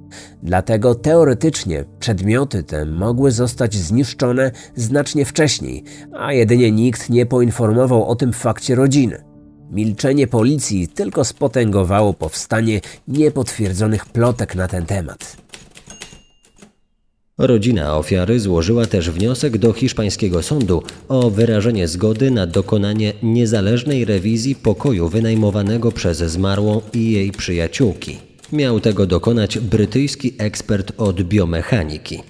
Dlatego 0.43 0.95
teoretycznie 0.95 1.85
przedmioty 1.99 2.63
te 2.63 2.85
mogły 2.85 3.33
zostać 3.33 3.75
zniszczone 3.75 4.51
znacznie 4.77 5.25
wcześniej, 5.25 5.85
a 6.19 6.33
jedynie 6.33 6.71
nikt 6.71 7.11
nie 7.11 7.27
poinformował 7.27 8.05
o 8.05 8.15
tym 8.15 8.33
fakcie 8.33 8.75
rodziny. 8.75 9.25
Milczenie 9.71 10.27
policji 10.27 10.89
tylko 10.89 11.25
spotęgowało 11.25 12.15
powstanie 12.15 12.81
niepotwierdzonych 13.09 14.07
plotek 14.07 14.55
na 14.55 14.69
ten 14.69 14.87
temat. 14.87 15.42
Rodzina 17.43 17.97
ofiary 17.97 18.41
złożyła 18.41 18.87
też 18.87 19.11
wniosek 19.11 19.59
do 19.59 19.73
hiszpańskiego 19.73 20.43
sądu 20.43 20.83
o 21.09 21.31
wyrażenie 21.31 21.89
zgody 21.89 22.31
na 22.31 22.47
dokonanie 22.47 23.13
niezależnej 23.23 24.05
rewizji 24.05 24.55
pokoju 24.55 25.09
wynajmowanego 25.09 25.93
przez 25.93 26.19
zmarłą 26.19 26.81
i 26.93 27.13
jej 27.13 27.33
przyjaciółki. 27.33 28.19
Miał 28.53 28.81
tego 28.81 29.07
dokonać 29.07 29.59
brytyjski 29.59 30.35
ekspert 30.39 30.93
od 30.99 31.23
biomechaniki. 31.23 32.23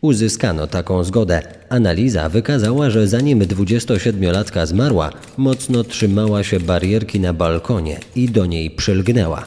Uzyskano 0.00 0.66
taką 0.66 1.04
zgodę. 1.04 1.42
Analiza 1.68 2.28
wykazała, 2.28 2.90
że 2.90 3.08
zanim 3.08 3.40
27-latka 3.40 4.66
zmarła, 4.66 5.12
mocno 5.36 5.84
trzymała 5.84 6.42
się 6.42 6.60
barierki 6.60 7.20
na 7.20 7.32
balkonie 7.32 8.00
i 8.16 8.28
do 8.28 8.46
niej 8.46 8.70
przylgnęła. 8.70 9.44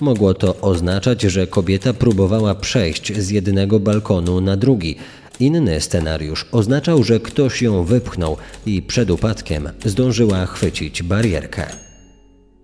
Mogło 0.00 0.34
to 0.34 0.60
oznaczać, 0.60 1.22
że 1.22 1.46
kobieta 1.46 1.92
próbowała 1.92 2.54
przejść 2.54 3.12
z 3.16 3.30
jednego 3.30 3.80
balkonu 3.80 4.40
na 4.40 4.56
drugi. 4.56 4.96
Inny 5.40 5.80
scenariusz 5.80 6.46
oznaczał, 6.52 7.02
że 7.02 7.20
ktoś 7.20 7.62
ją 7.62 7.84
wypchnął 7.84 8.36
i 8.66 8.82
przed 8.82 9.10
upadkiem 9.10 9.68
zdążyła 9.84 10.46
chwycić 10.46 11.02
barierkę. 11.02 11.66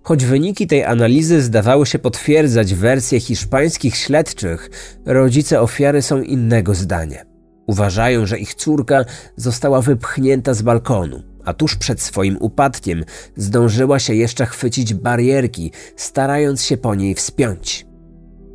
Choć 0.03 0.25
wyniki 0.25 0.67
tej 0.67 0.83
analizy 0.83 1.41
zdawały 1.41 1.85
się 1.85 1.99
potwierdzać 1.99 2.73
wersję 2.73 3.19
hiszpańskich 3.19 3.95
śledczych, 3.95 4.69
rodzice 5.05 5.61
ofiary 5.61 6.01
są 6.01 6.21
innego 6.21 6.75
zdania. 6.75 7.25
Uważają, 7.67 8.25
że 8.25 8.39
ich 8.39 8.53
córka 8.53 9.05
została 9.35 9.81
wypchnięta 9.81 10.53
z 10.53 10.61
balkonu, 10.61 11.23
a 11.45 11.53
tuż 11.53 11.75
przed 11.75 12.01
swoim 12.01 12.37
upadkiem 12.39 13.03
zdążyła 13.35 13.99
się 13.99 14.15
jeszcze 14.15 14.45
chwycić 14.45 14.93
barierki, 14.93 15.71
starając 15.95 16.63
się 16.63 16.77
po 16.77 16.95
niej 16.95 17.15
wspiąć. 17.15 17.85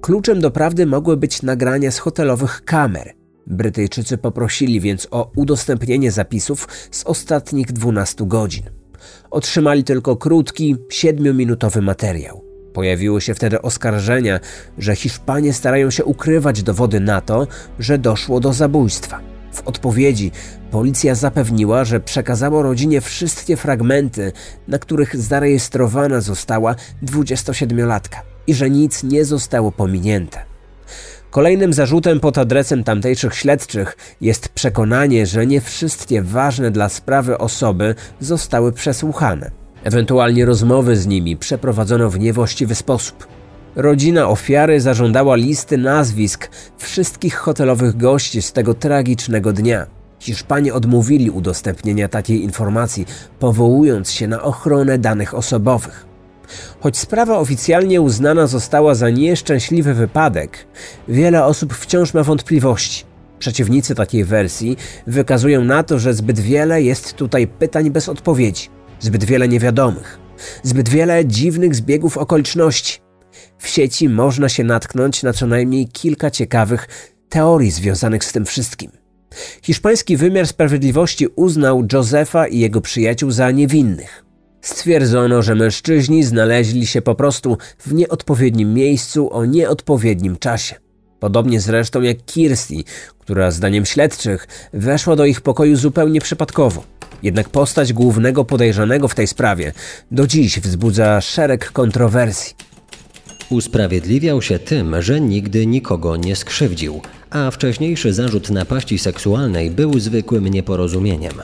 Kluczem 0.01 0.41
do 0.41 0.51
prawdy 0.51 0.87
mogły 0.87 1.17
być 1.17 1.43
nagrania 1.43 1.91
z 1.91 1.99
hotelowych 1.99 2.65
kamer. 2.65 3.15
Brytyjczycy 3.47 4.19
poprosili 4.19 4.81
więc 4.81 5.09
o 5.11 5.31
udostępnienie 5.37 6.11
zapisów 6.11 6.69
z 6.91 7.05
ostatnich 7.05 7.73
12 7.73 8.27
godzin. 8.27 8.63
Otrzymali 9.31 9.85
tylko 9.85 10.17
krótki, 10.17 10.77
siedmiominutowy 10.91 11.83
materiał. 11.83 12.45
Pojawiły 12.73 13.21
się 13.21 13.35
wtedy 13.35 13.63
oskarżenia, 13.63 14.41
że 14.79 14.97
Hiszpanie 14.97 15.53
starają 15.53 15.91
się 15.91 16.05
ukrywać 16.05 16.63
dowody 16.63 17.01
na 17.01 17.21
to, 17.21 17.47
że 17.79 17.99
doszło 17.99 18.41
do 18.41 18.53
zabójstwa. 18.53 19.36
W 19.53 19.63
odpowiedzi 19.69 20.31
policja 20.71 21.15
zapewniła, 21.15 21.85
że 21.85 22.01
przekazała 22.01 22.63
rodzinie 22.63 23.01
wszystkie 23.01 23.57
fragmenty, 23.57 24.33
na 24.69 24.79
których 24.79 25.17
zarejestrowana 25.17 26.21
została 26.21 26.75
27-latka 27.03 28.17
i 28.47 28.55
że 28.55 28.71
nic 28.71 29.03
nie 29.03 29.25
zostało 29.25 29.73
pominięte. 29.73 30.57
Kolejnym 31.31 31.73
zarzutem 31.73 32.21
pod 32.21 32.39
adresem 32.39 32.85
tamtejszych 32.85 33.35
śledczych 33.35 33.97
jest 34.21 34.49
przekonanie, 34.49 35.27
że 35.27 35.47
nie 35.47 35.61
wszystkie 35.61 36.23
ważne 36.23 36.71
dla 36.71 36.89
sprawy 36.89 37.39
osoby 37.39 37.95
zostały 38.21 38.73
przesłuchane. 38.73 39.51
Ewentualnie 39.85 40.45
rozmowy 40.45 40.97
z 40.97 41.07
nimi 41.07 41.37
przeprowadzono 41.37 42.11
w 42.11 42.19
niewłaściwy 42.19 42.75
sposób. 42.75 43.27
Rodzina 43.77 44.29
ofiary 44.29 44.81
zażądała 44.81 45.37
listy 45.37 45.79
nazwisk 45.79 46.51
wszystkich 46.79 47.35
hotelowych 47.35 47.97
gości 47.97 48.43
z 48.43 48.53
tego 48.53 48.75
tragicznego 48.75 49.53
dnia. 49.53 49.87
Hiszpanie 50.21 50.75
odmówili 50.75 51.31
udostępnienia 51.31 52.09
takiej 52.09 52.43
informacji, 52.43 53.07
powołując 53.39 54.11
się 54.11 54.29
na 54.29 54.43
ochronę 54.43 54.99
danych 54.99 55.35
osobowych. 55.35 56.07
Choć 56.81 56.99
sprawa 56.99 57.39
oficjalnie 57.39 58.01
uznana 58.01 58.47
została 58.47 58.95
za 58.95 59.11
nieszczęśliwy 59.11 59.95
wypadek, 59.95 60.67
wiele 61.09 61.45
osób 61.45 61.75
wciąż 61.75 62.15
ma 62.15 62.23
wątpliwości. 62.23 63.05
Przeciwnicy 63.39 63.95
takiej 63.95 64.25
wersji 64.25 64.77
wykazują 65.07 65.65
na 65.65 65.83
to, 65.83 65.99
że 65.99 66.15
zbyt 66.15 66.41
wiele 66.41 66.83
jest 66.83 67.13
tutaj 67.15 67.47
pytań 67.47 67.91
bez 67.91 68.09
odpowiedzi, 68.09 68.69
zbyt 69.01 69.25
wiele 69.25 69.49
niewiadomych, 69.49 70.19
zbyt 70.63 70.89
wiele 70.89 71.25
dziwnych 71.25 71.75
zbiegów 71.75 72.19
okoliczności. 72.19 73.06
W 73.59 73.69
sieci 73.69 74.09
można 74.09 74.49
się 74.49 74.65
natknąć 74.65 75.23
na 75.23 75.33
co 75.33 75.47
najmniej 75.47 75.89
kilka 75.89 76.31
ciekawych 76.31 76.89
teorii 77.29 77.71
związanych 77.71 78.25
z 78.25 78.33
tym 78.33 78.45
wszystkim. 78.45 78.91
Hiszpański 79.63 80.17
wymiar 80.17 80.47
sprawiedliwości 80.47 81.27
uznał 81.37 81.87
Josefa 81.93 82.47
i 82.47 82.59
jego 82.59 82.81
przyjaciół 82.81 83.31
za 83.31 83.51
niewinnych. 83.51 84.25
Stwierdzono, 84.61 85.43
że 85.43 85.55
mężczyźni 85.55 86.25
znaleźli 86.25 86.87
się 86.87 87.03
po 87.03 87.15
prostu 87.15 87.59
w 87.79 87.95
nieodpowiednim 87.95 88.75
miejscu 88.75 89.33
o 89.33 89.45
nieodpowiednim 89.45 90.37
czasie. 90.37 90.75
Podobnie 91.21 91.61
zresztą 91.61 92.03
jak 92.03 92.25
Kirsty, 92.25 92.75
która 93.19 93.51
zdaniem 93.51 93.87
śledczych 93.87 94.49
weszła 94.73 95.17
do 95.17 95.25
ich 95.25 95.41
pokoju 95.41 95.77
zupełnie 95.77 96.21
przypadkowo. 96.21 96.85
Jednak 97.23 97.49
postać 97.49 97.93
głównego 97.93 98.45
podejrzanego 98.45 99.09
w 99.09 99.15
tej 99.15 99.27
sprawie 99.27 99.73
do 100.11 100.27
dziś 100.27 100.61
wzbudza 100.61 101.21
szereg 101.21 101.73
kontrowersji. 101.73 102.66
Usprawiedliwiał 103.51 104.43
się 104.43 104.59
tym, 104.59 105.03
że 105.03 105.21
nigdy 105.21 105.67
nikogo 105.67 106.17
nie 106.17 106.37
skrzywdził, 106.37 107.01
a 107.31 107.51
wcześniejszy 107.51 108.13
zarzut 108.13 108.51
napaści 108.51 108.99
seksualnej 108.99 109.71
był 109.71 110.01
zwykłym 110.01 110.49
nieporozumieniem. 110.49 111.35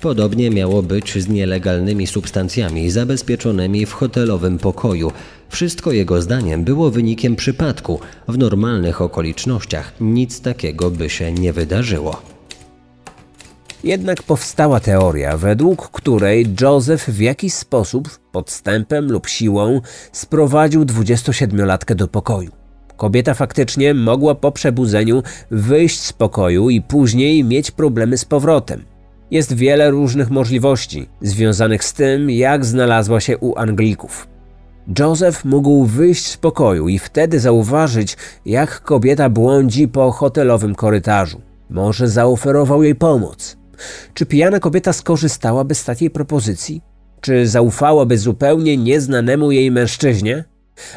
Podobnie 0.00 0.50
miało 0.50 0.82
być 0.82 1.22
z 1.22 1.28
nielegalnymi 1.28 2.06
substancjami 2.06 2.90
zabezpieczonymi 2.90 3.86
w 3.86 3.92
hotelowym 3.92 4.58
pokoju. 4.58 5.12
Wszystko 5.48 5.92
jego 5.92 6.22
zdaniem 6.22 6.64
było 6.64 6.90
wynikiem 6.90 7.36
przypadku. 7.36 8.00
W 8.28 8.38
normalnych 8.38 9.00
okolicznościach 9.00 9.92
nic 10.00 10.40
takiego 10.40 10.90
by 10.90 11.10
się 11.10 11.32
nie 11.32 11.52
wydarzyło. 11.52 12.31
Jednak 13.84 14.22
powstała 14.22 14.80
teoria, 14.80 15.36
według 15.36 15.90
której 15.90 16.46
Joseph 16.60 17.04
w 17.04 17.20
jakiś 17.20 17.54
sposób, 17.54 18.08
podstępem 18.32 19.12
lub 19.12 19.28
siłą, 19.28 19.80
sprowadził 20.12 20.84
27-latkę 20.84 21.94
do 21.94 22.08
pokoju. 22.08 22.50
Kobieta 22.96 23.34
faktycznie 23.34 23.94
mogła 23.94 24.34
po 24.34 24.52
przebudzeniu 24.52 25.22
wyjść 25.50 26.00
z 26.00 26.12
pokoju 26.12 26.70
i 26.70 26.82
później 26.82 27.44
mieć 27.44 27.70
problemy 27.70 28.18
z 28.18 28.24
powrotem. 28.24 28.84
Jest 29.30 29.52
wiele 29.52 29.90
różnych 29.90 30.30
możliwości 30.30 31.08
związanych 31.20 31.84
z 31.84 31.92
tym, 31.92 32.30
jak 32.30 32.64
znalazła 32.64 33.20
się 33.20 33.38
u 33.38 33.58
Anglików. 33.58 34.28
Joseph 34.98 35.44
mógł 35.44 35.84
wyjść 35.84 36.26
z 36.26 36.36
pokoju 36.36 36.88
i 36.88 36.98
wtedy 36.98 37.40
zauważyć, 37.40 38.16
jak 38.46 38.80
kobieta 38.80 39.30
błądzi 39.30 39.88
po 39.88 40.10
hotelowym 40.10 40.74
korytarzu. 40.74 41.40
Może 41.70 42.08
zaoferował 42.08 42.82
jej 42.82 42.94
pomoc. 42.94 43.61
Czy 44.14 44.26
pijana 44.26 44.60
kobieta 44.60 44.92
skorzystałaby 44.92 45.74
z 45.74 45.84
takiej 45.84 46.10
propozycji? 46.10 46.82
Czy 47.20 47.46
zaufałaby 47.46 48.18
zupełnie 48.18 48.76
nieznanemu 48.76 49.52
jej 49.52 49.70
mężczyźnie? 49.70 50.44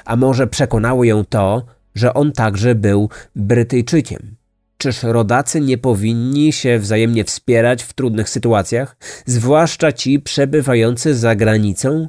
A 0.05 0.15
może 0.15 0.47
przekonało 0.47 1.03
ją 1.03 1.25
to, 1.25 1.65
że 1.95 2.13
on 2.13 2.31
także 2.31 2.75
był 2.75 3.09
Brytyjczykiem? 3.35 4.35
Czyż 4.77 5.03
rodacy 5.03 5.61
nie 5.61 5.77
powinni 5.77 6.53
się 6.53 6.79
wzajemnie 6.79 7.23
wspierać 7.23 7.83
w 7.83 7.93
trudnych 7.93 8.29
sytuacjach, 8.29 8.97
zwłaszcza 9.25 9.91
ci 9.91 10.19
przebywający 10.19 11.15
za 11.15 11.35
granicą? 11.35 12.07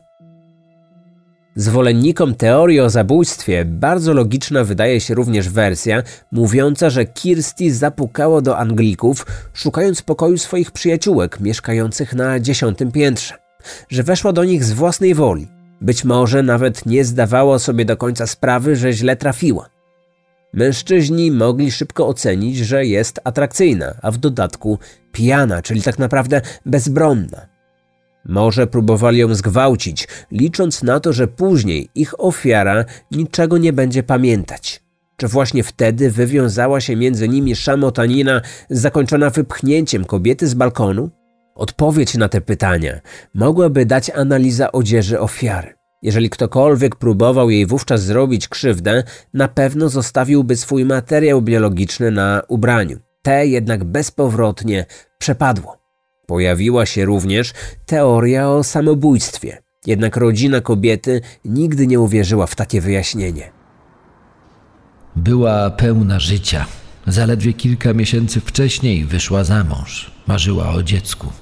Zwolennikom 1.56 2.34
teorii 2.34 2.80
o 2.80 2.90
zabójstwie 2.90 3.64
bardzo 3.64 4.14
logiczna 4.14 4.64
wydaje 4.64 5.00
się 5.00 5.14
również 5.14 5.48
wersja 5.48 6.02
mówiąca, 6.32 6.90
że 6.90 7.04
Kirsty 7.04 7.74
zapukała 7.74 8.40
do 8.40 8.58
Anglików, 8.58 9.26
szukając 9.54 10.02
pokoju 10.02 10.38
swoich 10.38 10.70
przyjaciółek 10.70 11.40
mieszkających 11.40 12.14
na 12.14 12.40
dziesiątym 12.40 12.92
piętrze, 12.92 13.34
że 13.88 14.02
weszła 14.02 14.32
do 14.32 14.44
nich 14.44 14.64
z 14.64 14.72
własnej 14.72 15.14
woli. 15.14 15.48
Być 15.80 16.04
może 16.04 16.42
nawet 16.42 16.86
nie 16.86 17.04
zdawała 17.04 17.58
sobie 17.58 17.84
do 17.84 17.96
końca 17.96 18.26
sprawy, 18.26 18.76
że 18.76 18.92
źle 18.92 19.16
trafiła. 19.16 19.68
Mężczyźni 20.52 21.30
mogli 21.30 21.72
szybko 21.72 22.08
ocenić, 22.08 22.56
że 22.56 22.86
jest 22.86 23.20
atrakcyjna, 23.24 23.94
a 24.02 24.10
w 24.10 24.18
dodatku 24.18 24.78
pijana, 25.12 25.62
czyli 25.62 25.82
tak 25.82 25.98
naprawdę 25.98 26.40
bezbronna. 26.66 27.55
Może 28.28 28.66
próbowali 28.66 29.18
ją 29.18 29.34
zgwałcić, 29.34 30.08
licząc 30.30 30.82
na 30.82 31.00
to, 31.00 31.12
że 31.12 31.28
później 31.28 31.88
ich 31.94 32.20
ofiara 32.20 32.84
niczego 33.10 33.58
nie 33.58 33.72
będzie 33.72 34.02
pamiętać. 34.02 34.82
Czy 35.16 35.28
właśnie 35.28 35.62
wtedy 35.62 36.10
wywiązała 36.10 36.80
się 36.80 36.96
między 36.96 37.28
nimi 37.28 37.56
szamotanina 37.56 38.40
zakończona 38.70 39.30
wypchnięciem 39.30 40.04
kobiety 40.04 40.46
z 40.46 40.54
balkonu? 40.54 41.10
Odpowiedź 41.54 42.14
na 42.14 42.28
te 42.28 42.40
pytania 42.40 43.00
mogłaby 43.34 43.86
dać 43.86 44.10
analiza 44.10 44.72
odzieży 44.72 45.20
ofiary. 45.20 45.74
Jeżeli 46.02 46.30
ktokolwiek 46.30 46.96
próbował 46.96 47.50
jej 47.50 47.66
wówczas 47.66 48.02
zrobić 48.02 48.48
krzywdę, 48.48 49.02
na 49.34 49.48
pewno 49.48 49.88
zostawiłby 49.88 50.56
swój 50.56 50.84
materiał 50.84 51.42
biologiczny 51.42 52.10
na 52.10 52.42
ubraniu. 52.48 52.98
Te 53.22 53.46
jednak 53.46 53.84
bezpowrotnie 53.84 54.86
przepadło. 55.18 55.85
Pojawiła 56.26 56.86
się 56.86 57.04
również 57.04 57.52
teoria 57.86 58.48
o 58.48 58.64
samobójstwie, 58.64 59.62
jednak 59.86 60.16
rodzina 60.16 60.60
kobiety 60.60 61.20
nigdy 61.44 61.86
nie 61.86 62.00
uwierzyła 62.00 62.46
w 62.46 62.54
takie 62.54 62.80
wyjaśnienie. 62.80 63.50
Była 65.16 65.70
pełna 65.70 66.20
życia. 66.20 66.66
Zaledwie 67.06 67.52
kilka 67.52 67.92
miesięcy 67.92 68.40
wcześniej 68.40 69.04
wyszła 69.04 69.44
za 69.44 69.64
mąż. 69.64 70.10
Marzyła 70.26 70.70
o 70.70 70.82
dziecku. 70.82 71.32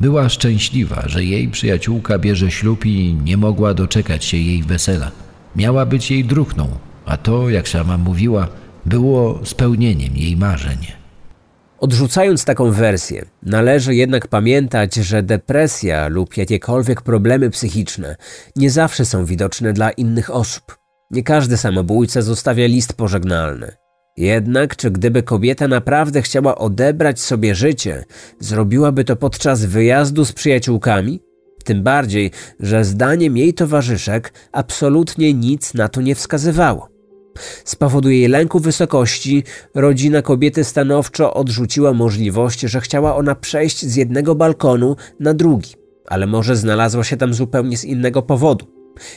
Była 0.00 0.28
szczęśliwa, 0.28 1.02
że 1.06 1.24
jej 1.24 1.48
przyjaciółka 1.48 2.18
bierze 2.18 2.50
ślub 2.50 2.86
i 2.86 3.14
nie 3.24 3.36
mogła 3.36 3.74
doczekać 3.74 4.24
się 4.24 4.36
jej 4.36 4.62
wesela. 4.62 5.10
Miała 5.56 5.86
być 5.86 6.10
jej 6.10 6.24
druhną, 6.24 6.68
a 7.06 7.16
to, 7.16 7.50
jak 7.50 7.68
sama 7.68 7.98
mówiła, 7.98 8.48
było 8.86 9.40
spełnieniem 9.44 10.16
jej 10.16 10.36
marzeń. 10.36 10.97
Odrzucając 11.80 12.44
taką 12.44 12.70
wersję, 12.70 13.24
należy 13.42 13.94
jednak 13.94 14.28
pamiętać, 14.28 14.94
że 14.94 15.22
depresja 15.22 16.08
lub 16.08 16.36
jakiekolwiek 16.36 17.02
problemy 17.02 17.50
psychiczne 17.50 18.16
nie 18.56 18.70
zawsze 18.70 19.04
są 19.04 19.24
widoczne 19.24 19.72
dla 19.72 19.90
innych 19.90 20.30
osób. 20.30 20.78
Nie 21.10 21.22
każdy 21.22 21.56
samobójca 21.56 22.22
zostawia 22.22 22.66
list 22.66 22.92
pożegnalny. 22.92 23.72
Jednak, 24.16 24.76
czy 24.76 24.90
gdyby 24.90 25.22
kobieta 25.22 25.68
naprawdę 25.68 26.22
chciała 26.22 26.58
odebrać 26.58 27.20
sobie 27.20 27.54
życie, 27.54 28.04
zrobiłaby 28.40 29.04
to 29.04 29.16
podczas 29.16 29.64
wyjazdu 29.64 30.24
z 30.24 30.32
przyjaciółkami? 30.32 31.20
Tym 31.64 31.82
bardziej, 31.82 32.30
że 32.60 32.84
zdaniem 32.84 33.36
jej 33.36 33.54
towarzyszek 33.54 34.32
absolutnie 34.52 35.34
nic 35.34 35.74
na 35.74 35.88
to 35.88 36.00
nie 36.00 36.14
wskazywało. 36.14 36.97
Z 37.64 37.76
powodu 37.76 38.10
jej 38.10 38.28
lęku 38.28 38.60
wysokości, 38.60 39.44
rodzina 39.74 40.22
kobiety 40.22 40.64
stanowczo 40.64 41.34
odrzuciła 41.34 41.92
możliwość, 41.92 42.60
że 42.60 42.80
chciała 42.80 43.16
ona 43.16 43.34
przejść 43.34 43.86
z 43.86 43.96
jednego 43.96 44.34
balkonu 44.34 44.96
na 45.20 45.34
drugi, 45.34 45.74
ale 46.06 46.26
może 46.26 46.56
znalazła 46.56 47.04
się 47.04 47.16
tam 47.16 47.34
zupełnie 47.34 47.76
z 47.76 47.84
innego 47.84 48.22
powodu. 48.22 48.66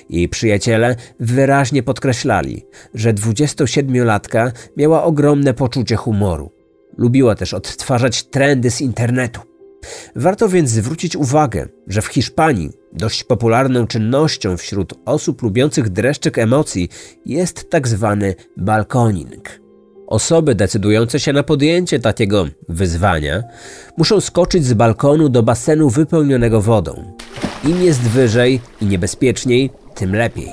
Jej 0.09 0.29
przyjaciele 0.29 0.95
wyraźnie 1.19 1.83
podkreślali, 1.83 2.65
że 2.93 3.13
27-latka 3.13 4.51
miała 4.77 5.03
ogromne 5.03 5.53
poczucie 5.53 5.95
humoru. 5.95 6.51
Lubiła 6.97 7.35
też 7.35 7.53
odtwarzać 7.53 8.23
trendy 8.23 8.71
z 8.71 8.81
internetu. 8.81 9.41
Warto 10.15 10.49
więc 10.49 10.69
zwrócić 10.69 11.15
uwagę, 11.15 11.67
że 11.87 12.01
w 12.01 12.07
Hiszpanii 12.07 12.80
dość 12.93 13.23
popularną 13.23 13.87
czynnością 13.87 14.57
wśród 14.57 14.93
osób 15.05 15.41
lubiących 15.41 15.89
dreszczyk 15.89 16.37
emocji 16.37 16.89
jest 17.25 17.69
tak 17.69 17.87
zwany 17.87 18.35
balkoning. 18.57 19.61
Osoby 20.07 20.55
decydujące 20.55 21.19
się 21.19 21.33
na 21.33 21.43
podjęcie 21.43 21.99
takiego 21.99 22.45
wyzwania 22.69 23.43
muszą 23.97 24.21
skoczyć 24.21 24.65
z 24.65 24.73
balkonu 24.73 25.29
do 25.29 25.43
basenu 25.43 25.89
wypełnionego 25.89 26.61
wodą. 26.61 27.13
Im 27.63 27.81
jest 27.81 28.01
wyżej 28.01 28.61
i 28.81 28.85
niebezpieczniej, 28.85 29.69
tym 29.95 30.15
lepiej. 30.15 30.49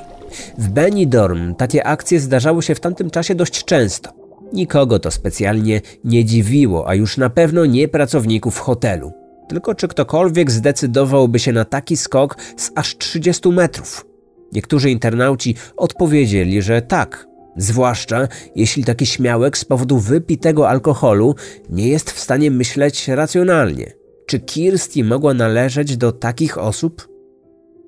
W 0.59 0.69
Benidorm 0.69 1.55
takie 1.55 1.87
akcje 1.87 2.21
zdarzały 2.21 2.63
się 2.63 2.75
w 2.75 2.81
tamtym 2.81 3.11
czasie 3.11 3.35
dość 3.35 3.65
często. 3.65 4.11
Nikogo 4.53 4.99
to 4.99 5.11
specjalnie 5.11 5.81
nie 6.05 6.25
dziwiło, 6.25 6.89
a 6.89 6.95
już 6.95 7.17
na 7.17 7.31
pewno 7.31 7.67
nie 7.67 7.89
pracowników 7.89 8.59
hotelu. 8.59 9.13
Tylko 9.49 9.75
czy 9.75 9.89
ktokolwiek 9.89 10.51
zdecydowałby 10.51 11.39
się 11.39 11.53
na 11.53 11.65
taki 11.65 11.97
skok 11.97 12.37
z 12.57 12.71
aż 12.75 12.99
30 12.99 13.49
metrów? 13.49 14.07
Niektórzy 14.53 14.91
internauci 14.91 15.55
odpowiedzieli, 15.77 16.63
że 16.63 16.83
tak, 16.83 17.27
zwłaszcza 17.57 18.29
jeśli 18.57 18.85
taki 18.85 19.07
śmiałek 19.07 19.59
z 19.59 19.65
powodu 19.65 19.99
wypitego 19.99 20.69
alkoholu 20.69 21.35
nie 21.71 21.89
jest 21.89 22.11
w 22.11 22.21
stanie 22.21 22.51
myśleć 22.51 23.09
racjonalnie. 23.09 23.93
Czy 24.27 24.41
Kirsty 24.41 25.05
mogła 25.05 25.35
należeć 25.35 25.97
do 25.97 26.13
takich 26.13 26.59
osób? 26.59 27.09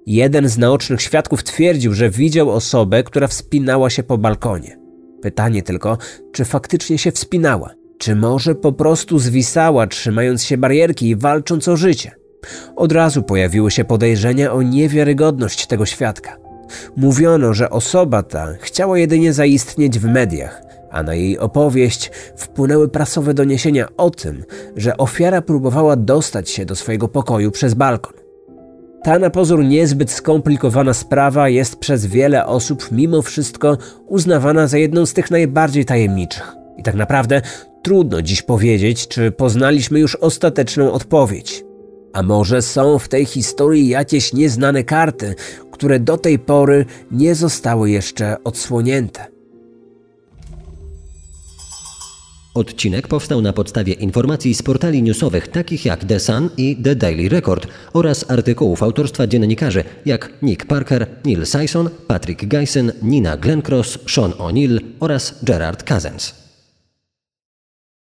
Jeden 0.07 0.49
z 0.49 0.59
naocznych 0.59 1.03
świadków 1.03 1.43
twierdził, 1.43 1.95
że 1.95 2.11
widział 2.11 2.51
osobę, 2.51 3.03
która 3.03 3.27
wspinała 3.27 3.91
się 3.91 4.03
po 4.03 4.19
balkonie. 4.19 4.79
Pytanie 5.23 5.63
tylko, 5.63 5.99
czy 6.33 6.45
faktycznie 6.45 6.99
się 6.99 7.13
wspinała, 7.13 7.71
czy 8.01 8.17
może 8.17 8.55
po 8.55 8.73
prostu 8.73 9.19
zwisała, 9.19 9.87
trzymając 9.87 10.45
się 10.45 10.59
barierki 10.59 11.09
i 11.09 11.17
walcząc 11.17 11.69
o 11.69 11.77
życie. 11.77 12.11
Od 12.77 12.93
razu 12.93 13.23
pojawiły 13.23 13.71
się 13.71 13.85
podejrzenia 13.85 14.53
o 14.53 14.63
niewiarygodność 14.63 15.67
tego 15.67 15.87
świadka. 15.87 16.37
Mówiono, 16.97 17.55
że 17.55 17.71
osoba 17.71 18.23
ta 18.23 18.49
chciała 18.61 18.99
jedynie 18.99 19.33
zaistnieć 19.33 19.99
w 19.99 20.05
mediach, 20.05 20.63
a 20.91 21.03
na 21.03 21.15
jej 21.15 21.39
opowieść 21.39 22.11
wpłynęły 22.37 22.89
prasowe 22.89 23.35
doniesienia 23.35 23.89
o 23.97 24.11
tym, 24.11 24.45
że 24.77 24.97
ofiara 24.97 25.43
próbowała 25.43 25.97
dostać 25.97 26.51
się 26.51 26.65
do 26.65 26.77
swojego 26.77 27.09
pokoju 27.09 27.51
przez 27.51 27.75
balkon. 27.75 28.15
Ta 29.03 29.19
na 29.19 29.31
pozór 29.31 29.65
niezbyt 29.65 30.11
skomplikowana 30.11 30.95
sprawa 30.95 31.49
jest 31.49 31.77
przez 31.77 32.07
wiele 32.07 32.47
osób 32.47 32.93
mimo 32.93 33.23
wszystko 33.23 33.79
uznawana 34.07 34.67
za 34.67 34.79
jedną 34.79 35.07
z 35.07 35.13
tych 35.13 35.31
najbardziej 35.31 35.85
tajemniczych. 35.85 36.60
I 36.81 36.83
tak 36.83 36.95
naprawdę 36.95 37.43
trudno 37.83 38.23
dziś 38.23 38.43
powiedzieć, 38.43 39.09
czy 39.09 39.31
poznaliśmy 39.31 40.01
już 40.01 40.15
ostateczną 40.15 40.93
odpowiedź. 40.93 41.65
A 42.13 42.23
może 42.23 42.63
są 42.63 42.99
w 42.99 43.09
tej 43.09 43.25
historii 43.25 43.89
jakieś 43.89 44.33
nieznane 44.33 44.85
karty, 44.85 45.35
które 45.73 46.01
do 46.01 46.19
tej 46.19 46.39
pory 46.39 46.87
nie 47.11 47.35
zostały 47.35 47.91
jeszcze 47.91 48.37
odsłonięte. 48.45 49.27
Odcinek 52.55 53.09
powstał 53.09 53.43
na 53.43 53.53
podstawie 53.53 53.93
informacji 53.93 54.55
z 54.55 54.63
portali 54.63 55.03
newsowych 55.03 55.49
takich 55.49 55.85
jak 55.85 56.05
The 56.05 56.21
Sun 56.21 56.51
i 56.57 56.77
The 56.77 56.97
Daily 56.97 57.29
Record 57.29 57.67
oraz 57.93 58.31
artykułów 58.31 58.83
autorstwa 58.83 59.27
dziennikarzy 59.27 59.85
jak 60.07 60.33
Nick 60.43 60.67
Parker, 60.67 61.07
Neil 61.25 61.47
Sison, 61.47 61.91
Patrick 62.07 62.47
Geisen, 62.47 62.93
Nina 63.03 63.37
Glencross, 63.37 63.99
Sean 64.07 64.31
O'Neill 64.31 64.81
oraz 65.01 65.35
Gerard 65.43 65.89
Cousins. 65.89 66.40